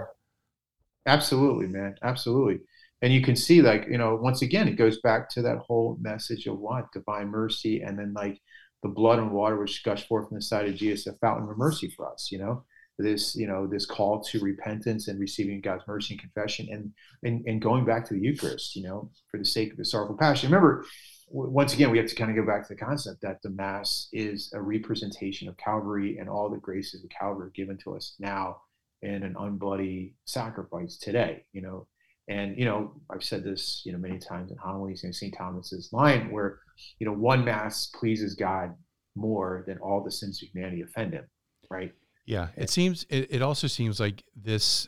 absolutely 1.06 1.68
man. 1.68 1.96
Absolutely 2.02 2.62
and 3.02 3.14
you 3.14 3.22
can 3.22 3.36
see 3.36 3.62
like 3.62 3.88
you 3.90 3.98
know 3.98 4.16
once 4.16 4.42
again 4.42 4.68
it 4.68 4.76
goes 4.76 5.00
back 5.02 5.30
to 5.30 5.42
that 5.42 5.58
whole 5.58 5.98
message 6.02 6.48
of 6.48 6.60
what? 6.60 6.92
Divine 6.94 7.28
mercy 7.28 7.82
and 7.82 7.98
then 7.98 8.14
like 8.14 8.40
the 8.84 8.90
blood 8.90 9.20
and 9.20 9.32
water 9.32 9.58
which 9.58 9.84
gush 9.84 10.08
forth 10.08 10.28
from 10.28 10.36
the 10.36 10.42
side 10.42 10.68
of 10.68 10.76
Jesus, 10.76 11.08
a 11.08 11.14
fountain 11.14 11.50
of 11.50 11.58
mercy 11.58 11.94
for 11.96 12.12
us, 12.12 12.30
you 12.32 12.40
know, 12.40 12.64
this, 12.98 13.36
you 13.36 13.48
know, 13.48 13.68
this 13.68 13.86
call 13.86 14.22
to 14.24 14.40
repentance 14.40 15.08
and 15.08 15.20
receiving 15.20 15.62
God's 15.62 15.84
mercy 15.88 16.14
and 16.14 16.22
confession 16.22 16.68
and, 16.72 16.92
and, 17.24 17.46
and 17.48 17.62
going 17.62 17.86
back 17.86 18.06
to 18.08 18.14
the 18.14 18.20
Eucharist, 18.20 18.76
you 18.76 18.84
know, 18.84 19.12
for 19.30 19.38
the 19.38 19.46
sake 19.46 19.72
of 19.72 19.78
the 19.78 19.86
sorrowful 19.86 20.18
passion. 20.18 20.50
Remember, 20.50 20.86
once 21.30 21.74
again, 21.74 21.92
we 21.92 21.98
have 21.98 22.08
to 22.08 22.16
kind 22.16 22.30
of 22.30 22.36
go 22.36 22.46
back 22.46 22.68
to 22.68 22.74
the 22.74 22.80
concept 22.80 23.22
that 23.22 23.42
the 23.42 23.50
Mass 23.50 24.08
is 24.12 24.52
a 24.54 24.62
representation 24.62 25.48
of 25.48 25.58
Calvary 25.58 26.18
and 26.18 26.30
all 26.30 26.50
the 26.50 26.58
graces 26.58 27.04
of 27.04 27.10
Calvary 27.10 27.52
given 27.54 27.78
to 27.84 27.96
us 27.96 28.16
now 28.20 28.58
in 29.02 29.24
an 29.24 29.36
unbloody 29.36 30.14
sacrifice 30.26 30.98
today, 30.98 31.46
you 31.54 31.62
know, 31.62 31.88
and 32.28 32.58
you 32.58 32.66
know, 32.66 32.94
I've 33.10 33.24
said 33.24 33.44
this 33.44 33.82
you 33.86 33.92
know 33.92 33.98
many 33.98 34.20
times 34.20 34.52
in 34.52 34.58
homilies 34.58 35.04
in 35.04 35.14
St. 35.14 35.34
Thomas's 35.38 35.90
line, 35.92 36.32
where 36.32 36.60
you 37.00 37.06
know 37.06 37.14
one 37.14 37.44
mass 37.44 37.88
pleases 37.88 38.36
God 38.36 38.74
more 39.16 39.64
than 39.68 39.78
all 39.80 40.04
the 40.04 40.12
sins 40.12 40.42
of 40.42 40.50
humanity 40.50 40.82
offend 40.82 41.14
Him, 41.14 41.26
right? 41.70 41.92
Yeah, 42.26 42.50
it 42.56 42.70
seems. 42.70 43.06
It, 43.10 43.28
it 43.32 43.42
also 43.42 43.68
seems 43.68 44.00
like 44.00 44.24
this. 44.36 44.88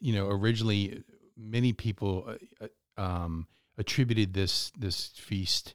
You 0.00 0.14
know, 0.14 0.28
originally 0.28 1.04
many 1.36 1.72
people 1.72 2.28
uh, 2.28 2.66
uh, 2.98 3.02
um, 3.02 3.46
attributed 3.78 4.34
this 4.34 4.72
this 4.76 5.08
feast, 5.16 5.74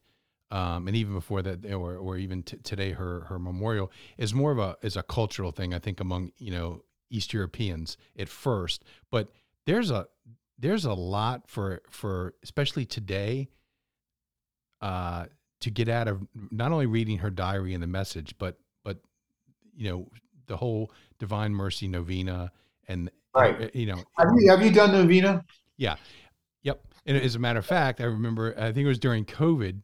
um, 0.52 0.88
and 0.88 0.96
even 0.96 1.14
before 1.14 1.42
that, 1.42 1.66
or 1.66 1.98
or 1.98 2.18
even 2.18 2.44
t- 2.44 2.58
today, 2.58 2.92
her 2.92 3.22
her 3.22 3.40
memorial 3.40 3.92
is 4.18 4.34
more 4.34 4.52
of 4.52 4.60
a 4.60 4.78
is 4.82 4.98
a 4.98 5.04
cultural 5.04 5.52
thing. 5.52 5.74
I 5.74 5.80
think 5.80 6.00
among 6.00 6.32
you 6.38 6.52
know 6.52 6.84
East 7.10 7.34
Europeans 7.34 7.98
at 8.20 8.30
first, 8.30 8.84
but 9.10 9.30
there's 9.66 9.92
a 9.92 10.08
there's 10.60 10.86
a 10.86 10.94
lot 10.94 11.48
for 11.48 11.82
for 11.90 12.34
especially 12.44 12.86
today 12.86 13.50
uh 14.82 15.26
to 15.60 15.72
get 15.72 15.90
out 15.90 16.08
of 16.08 16.22
not 16.52 16.72
only 16.72 16.86
reading 16.86 17.18
her 17.18 17.30
diary 17.30 17.74
and 17.74 17.82
the 17.82 17.88
message 17.88 18.36
but 18.38 18.58
but 18.84 18.98
you 19.76 19.90
know 19.90 20.08
the 20.48 20.58
whole 20.58 20.92
divine 21.20 21.54
mercy 21.54 21.88
novena 21.88 22.52
and 22.88 23.12
right. 23.36 23.74
you 23.76 23.86
know. 23.86 24.02
Have 24.18 24.30
you 24.38 24.50
have 24.50 24.62
you 24.62 24.72
done 24.72 24.92
novena? 24.92 25.44
Yeah. 25.78 25.96
Yep. 26.64 26.82
And 27.06 27.18
as 27.18 27.36
a 27.36 27.40
matter 27.40 27.60
of 27.60 27.66
fact 27.66 28.02
i 28.02 28.06
remember 28.06 28.54
i 28.58 28.72
think 28.72 28.86
it 28.86 28.88
was 28.88 29.00
during 29.00 29.26
covid 29.26 29.82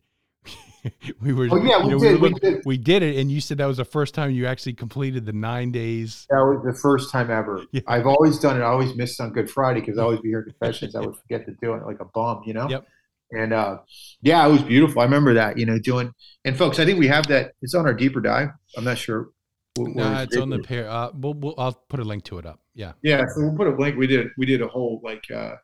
we 1.21 1.33
were. 1.33 1.47
Oh 1.51 1.63
yeah, 1.63 1.83
we, 1.83 1.91
know, 1.91 1.99
did, 1.99 2.21
we, 2.21 2.29
we, 2.29 2.39
did. 2.39 2.61
We 2.65 2.77
did 2.77 3.03
it, 3.03 3.17
and 3.17 3.31
you 3.31 3.39
said 3.41 3.57
that 3.59 3.65
was 3.65 3.77
the 3.77 3.85
first 3.85 4.13
time 4.13 4.31
you 4.31 4.45
actually 4.45 4.73
completed 4.73 5.25
the 5.25 5.33
nine 5.33 5.71
days. 5.71 6.25
That 6.29 6.37
was 6.37 6.61
the 6.65 6.79
first 6.79 7.11
time 7.11 7.31
ever. 7.31 7.61
Yeah. 7.71 7.81
I've 7.87 8.05
always 8.05 8.37
done 8.37 8.57
it. 8.57 8.63
I 8.63 8.67
always 8.67 8.95
missed 8.95 9.19
on 9.19 9.31
Good 9.31 9.49
Friday 9.49 9.79
because 9.79 9.97
I 9.97 10.03
always 10.03 10.19
be 10.19 10.29
here 10.29 10.43
confessions. 10.43 10.95
I 10.95 10.99
would 10.99 11.15
forget 11.15 11.45
to 11.47 11.53
do 11.59 11.73
it 11.73 11.83
like 11.87 11.99
a 12.01 12.05
bum, 12.05 12.43
you 12.45 12.53
know. 12.53 12.69
Yep. 12.69 12.85
And 13.31 13.51
uh, 13.51 13.79
yeah, 14.21 14.45
it 14.45 14.51
was 14.51 14.61
beautiful. 14.61 15.01
I 15.01 15.05
remember 15.05 15.33
that, 15.33 15.57
you 15.57 15.65
know, 15.65 15.79
doing. 15.79 16.13
And 16.45 16.55
folks, 16.55 16.77
I 16.77 16.85
think 16.85 16.99
we 16.99 17.07
have 17.07 17.25
that. 17.27 17.53
It's 17.63 17.73
on 17.73 17.87
our 17.87 17.93
deeper 17.93 18.21
dive. 18.21 18.49
I'm 18.77 18.83
not 18.83 18.99
sure. 18.99 19.29
No, 19.77 20.21
it's 20.21 20.37
on 20.37 20.51
the 20.51 20.59
pair. 20.59 20.87
Uh, 20.87 21.09
we'll, 21.15 21.33
we'll, 21.33 21.55
I'll 21.57 21.73
put 21.73 21.99
a 21.99 22.03
link 22.03 22.25
to 22.25 22.37
it 22.37 22.45
up. 22.45 22.59
Yeah. 22.75 22.91
Yeah, 23.01 23.25
so 23.33 23.41
we'll 23.41 23.55
put 23.55 23.67
a 23.67 23.75
link. 23.75 23.97
We 23.97 24.05
did. 24.05 24.27
We 24.37 24.45
did 24.45 24.61
a 24.61 24.67
whole 24.67 25.01
like 25.03 25.23
uh, 25.31 25.55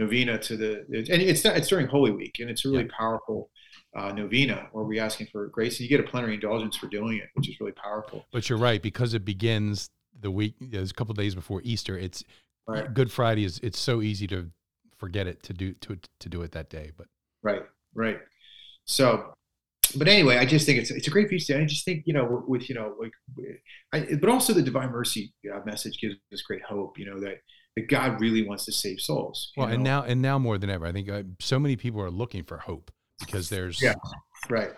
novena 0.00 0.38
to 0.38 0.56
the, 0.56 0.84
and 0.88 1.22
it's 1.22 1.44
it's 1.44 1.68
during 1.68 1.86
Holy 1.86 2.10
Week, 2.10 2.38
and 2.40 2.50
it's 2.50 2.64
a 2.64 2.68
really 2.68 2.84
yeah. 2.84 2.96
powerful 2.98 3.50
uh, 3.94 4.12
novena 4.12 4.68
where 4.72 4.84
we're 4.84 5.02
asking 5.02 5.28
for 5.30 5.46
grace. 5.48 5.78
And 5.78 5.88
you 5.88 5.96
get 5.96 6.04
a 6.04 6.08
plenary 6.08 6.34
indulgence 6.34 6.76
for 6.76 6.86
doing 6.86 7.18
it, 7.18 7.28
which 7.34 7.48
is 7.48 7.60
really 7.60 7.72
powerful. 7.72 8.24
But 8.32 8.48
you're 8.48 8.58
right 8.58 8.82
because 8.82 9.14
it 9.14 9.24
begins 9.24 9.90
the 10.18 10.30
week. 10.30 10.54
There's 10.60 10.90
a 10.90 10.94
couple 10.94 11.14
days 11.14 11.34
before 11.34 11.60
Easter. 11.64 11.96
It's 11.98 12.24
right. 12.66 12.92
Good 12.92 13.10
Friday 13.10 13.44
is. 13.44 13.58
It's 13.62 13.78
so 13.78 14.02
easy 14.02 14.26
to 14.28 14.50
forget 14.98 15.26
it 15.26 15.42
to 15.44 15.52
do 15.52 15.74
to 15.74 15.98
to 16.20 16.28
do 16.28 16.42
it 16.42 16.52
that 16.52 16.70
day. 16.70 16.92
But 16.96 17.06
right, 17.42 17.62
right. 17.94 18.18
So, 18.84 19.34
but 19.96 20.08
anyway, 20.08 20.38
I 20.38 20.46
just 20.46 20.64
think 20.66 20.78
it's 20.78 20.90
it's 20.90 21.08
a 21.08 21.10
great 21.10 21.28
feast 21.28 21.48
day. 21.48 21.60
I 21.60 21.64
just 21.64 21.84
think 21.84 22.04
you 22.06 22.14
know 22.14 22.44
with 22.46 22.68
you 22.68 22.74
know 22.74 22.94
like, 22.98 23.12
I, 23.92 24.14
but 24.14 24.30
also 24.30 24.52
the 24.52 24.62
Divine 24.62 24.90
Mercy 24.90 25.34
uh, 25.52 25.60
message 25.66 25.98
gives 26.00 26.14
us 26.32 26.42
great 26.42 26.62
hope. 26.62 26.98
You 26.98 27.06
know 27.06 27.20
that 27.20 27.38
that 27.76 27.88
God 27.88 28.20
really 28.20 28.46
wants 28.46 28.64
to 28.66 28.72
save 28.72 29.00
souls. 29.00 29.52
Well, 29.56 29.66
know? 29.66 29.74
and 29.74 29.84
now 29.84 30.02
and 30.04 30.22
now 30.22 30.38
more 30.38 30.56
than 30.56 30.70
ever, 30.70 30.86
I 30.86 30.92
think 30.92 31.10
uh, 31.10 31.24
so 31.40 31.58
many 31.58 31.76
people 31.76 32.00
are 32.00 32.10
looking 32.10 32.44
for 32.44 32.58
hope 32.58 32.90
because 33.24 33.48
there's 33.48 33.80
yeah 33.82 33.94
right 34.48 34.70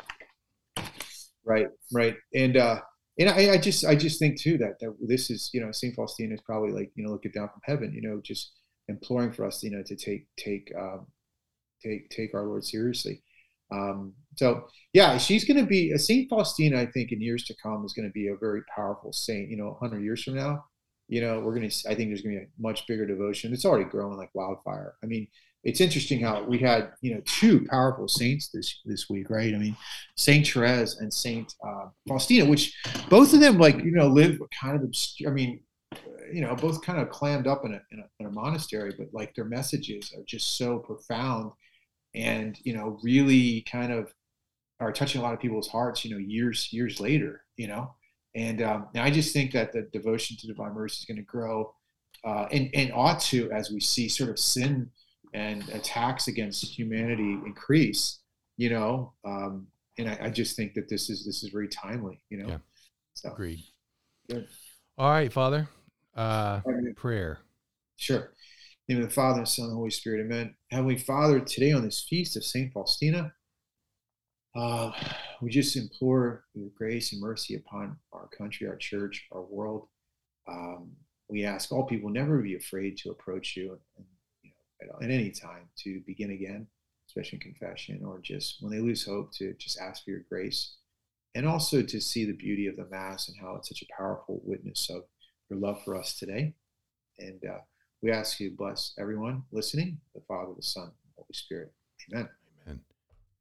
right 1.44 1.66
right 1.92 2.16
and 2.34 2.56
uh 2.56 2.80
and 3.18 3.28
I, 3.28 3.52
I 3.52 3.58
just 3.58 3.84
i 3.84 3.94
just 3.94 4.18
think 4.18 4.40
too 4.40 4.58
that 4.58 4.78
that 4.80 4.94
this 5.00 5.30
is 5.30 5.50
you 5.52 5.60
know 5.60 5.72
saint 5.72 5.94
faustina 5.94 6.34
is 6.34 6.40
probably 6.42 6.72
like 6.72 6.90
you 6.94 7.04
know 7.04 7.10
looking 7.10 7.32
down 7.32 7.48
from 7.48 7.60
heaven 7.64 7.92
you 7.92 8.02
know 8.02 8.20
just 8.22 8.52
imploring 8.88 9.32
for 9.32 9.46
us 9.46 9.62
you 9.62 9.70
know 9.70 9.82
to 9.84 9.96
take 9.96 10.26
take 10.36 10.72
um 10.78 11.06
take 11.82 12.08
take 12.10 12.34
our 12.34 12.46
lord 12.46 12.64
seriously 12.64 13.22
um 13.72 14.12
so 14.36 14.66
yeah 14.92 15.16
she's 15.16 15.44
going 15.44 15.58
to 15.58 15.66
be 15.66 15.92
a 15.92 15.98
saint 15.98 16.28
faustina 16.28 16.80
i 16.80 16.86
think 16.86 17.12
in 17.12 17.20
years 17.20 17.44
to 17.44 17.54
come 17.62 17.84
is 17.84 17.94
going 17.94 18.08
to 18.08 18.12
be 18.12 18.28
a 18.28 18.36
very 18.36 18.62
powerful 18.74 19.12
saint 19.12 19.48
you 19.48 19.56
know 19.56 19.76
100 19.80 20.02
years 20.02 20.22
from 20.22 20.34
now 20.34 20.64
you 21.08 21.20
know, 21.20 21.40
we're 21.40 21.54
going 21.54 21.68
to, 21.68 21.88
I 21.88 21.94
think 21.94 22.08
there's 22.10 22.22
going 22.22 22.34
to 22.34 22.40
be 22.40 22.46
a 22.46 22.48
much 22.58 22.86
bigger 22.86 23.06
devotion. 23.06 23.52
It's 23.52 23.64
already 23.64 23.84
growing 23.84 24.16
like 24.16 24.30
wildfire. 24.34 24.94
I 25.02 25.06
mean, 25.06 25.28
it's 25.64 25.80
interesting 25.80 26.20
how 26.20 26.44
we 26.44 26.58
had, 26.58 26.92
you 27.00 27.14
know, 27.14 27.22
two 27.24 27.66
powerful 27.70 28.06
saints 28.06 28.50
this, 28.50 28.80
this 28.84 29.08
week, 29.08 29.30
right? 29.30 29.54
I 29.54 29.58
mean, 29.58 29.76
Saint 30.16 30.46
Therese 30.46 30.98
and 30.98 31.12
Saint 31.12 31.54
uh, 31.66 31.86
Faustina, 32.06 32.44
which 32.44 32.76
both 33.08 33.32
of 33.32 33.40
them, 33.40 33.58
like, 33.58 33.78
you 33.78 33.92
know, 33.92 34.06
live 34.06 34.38
kind 34.60 34.76
of 34.76 34.82
obscure. 34.82 35.30
I 35.30 35.34
mean, 35.34 35.60
you 36.30 36.42
know, 36.42 36.54
both 36.54 36.82
kind 36.82 37.00
of 37.00 37.08
clammed 37.08 37.46
up 37.46 37.64
in 37.64 37.72
a, 37.72 37.80
in 37.92 38.00
a, 38.00 38.04
in 38.20 38.26
a 38.26 38.30
monastery, 38.30 38.92
but 38.96 39.08
like 39.12 39.34
their 39.34 39.46
messages 39.46 40.12
are 40.16 40.24
just 40.26 40.58
so 40.58 40.78
profound 40.78 41.52
and, 42.14 42.58
you 42.62 42.74
know, 42.74 42.98
really 43.02 43.62
kind 43.62 43.92
of 43.92 44.12
are 44.80 44.92
touching 44.92 45.20
a 45.20 45.24
lot 45.24 45.34
of 45.34 45.40
people's 45.40 45.68
hearts, 45.68 46.04
you 46.04 46.10
know, 46.10 46.18
years, 46.18 46.72
years 46.72 47.00
later, 47.00 47.44
you 47.56 47.68
know, 47.68 47.94
and 48.34 48.60
um, 48.60 48.88
I 48.96 49.10
just 49.10 49.32
think 49.32 49.52
that 49.52 49.72
the 49.72 49.82
devotion 49.92 50.36
to 50.38 50.46
divine 50.46 50.74
mercy 50.74 50.98
is 51.00 51.04
going 51.06 51.16
to 51.16 51.22
grow 51.22 51.74
uh, 52.24 52.46
and, 52.50 52.68
and 52.74 52.92
ought 52.92 53.20
to 53.20 53.50
as 53.52 53.70
we 53.70 53.80
see 53.80 54.08
sort 54.08 54.30
of 54.30 54.38
sin 54.38 54.90
and 55.34 55.68
attacks 55.70 56.28
against 56.28 56.64
humanity 56.64 57.38
increase, 57.44 58.20
you 58.56 58.70
know. 58.70 59.12
Um, 59.24 59.66
and 59.98 60.08
I, 60.08 60.18
I, 60.22 60.30
just 60.30 60.56
think 60.56 60.74
that 60.74 60.88
this 60.88 61.10
is 61.10 61.26
this 61.26 61.42
is 61.42 61.50
very 61.50 61.68
timely, 61.68 62.20
you 62.30 62.38
know. 62.38 62.48
Yeah. 62.48 62.58
So, 63.14 63.32
Agreed. 63.32 63.64
Good. 64.30 64.46
All 64.96 65.10
right, 65.10 65.32
Father. 65.32 65.68
Uh, 66.16 66.60
prayer. 66.96 67.40
Sure. 67.96 68.32
name 68.88 69.02
of 69.02 69.08
the 69.08 69.14
Father, 69.14 69.40
and 69.40 69.48
Son, 69.48 69.66
and 69.66 69.74
Holy 69.74 69.90
Spirit. 69.90 70.24
Amen. 70.24 70.54
Heavenly 70.70 70.98
Father, 70.98 71.40
today 71.40 71.72
on 71.72 71.82
this 71.82 72.06
feast 72.08 72.36
of 72.36 72.44
Saint 72.44 72.72
Faustina, 72.72 73.32
uh, 74.56 74.92
we 75.42 75.50
just 75.50 75.76
implore 75.76 76.44
your 76.54 76.70
grace 76.76 77.12
and 77.12 77.20
mercy 77.20 77.56
upon 77.56 77.96
our 78.12 78.28
country, 78.28 78.68
our 78.68 78.76
church, 78.76 79.26
our 79.32 79.42
world. 79.42 79.88
Um, 80.48 80.92
we 81.28 81.44
ask 81.44 81.72
all 81.72 81.84
people 81.84 82.10
never 82.10 82.38
be 82.38 82.54
afraid 82.54 82.96
to 82.98 83.10
approach 83.10 83.56
you, 83.56 83.78
and, 83.96 84.06
at, 84.84 85.10
any 85.10 85.30
time 85.30 85.68
to 85.84 86.00
begin 86.06 86.30
again, 86.30 86.66
especially 87.08 87.38
in 87.38 87.52
confession, 87.52 88.02
or 88.04 88.20
just 88.20 88.56
when 88.60 88.72
they 88.72 88.80
lose 88.80 89.04
hope, 89.04 89.32
to 89.34 89.54
just 89.54 89.78
ask 89.78 90.04
for 90.04 90.10
your 90.10 90.24
grace, 90.28 90.76
and 91.34 91.46
also 91.46 91.82
to 91.82 92.00
see 92.00 92.24
the 92.24 92.32
beauty 92.32 92.66
of 92.66 92.76
the 92.76 92.86
Mass 92.86 93.28
and 93.28 93.36
how 93.40 93.56
it's 93.56 93.68
such 93.68 93.82
a 93.82 93.92
powerful 93.96 94.40
witness 94.44 94.88
of 94.90 95.02
your 95.50 95.58
love 95.58 95.82
for 95.84 95.96
us 95.96 96.18
today. 96.18 96.54
And 97.18 97.40
uh, 97.44 97.58
we 98.02 98.10
ask 98.10 98.40
you 98.40 98.50
bless 98.50 98.94
everyone 98.98 99.44
listening, 99.52 99.98
the 100.14 100.20
Father, 100.26 100.52
the 100.56 100.62
Son, 100.62 100.90
the 101.04 101.12
Holy 101.16 101.26
Spirit. 101.32 101.72
Amen. 102.12 102.28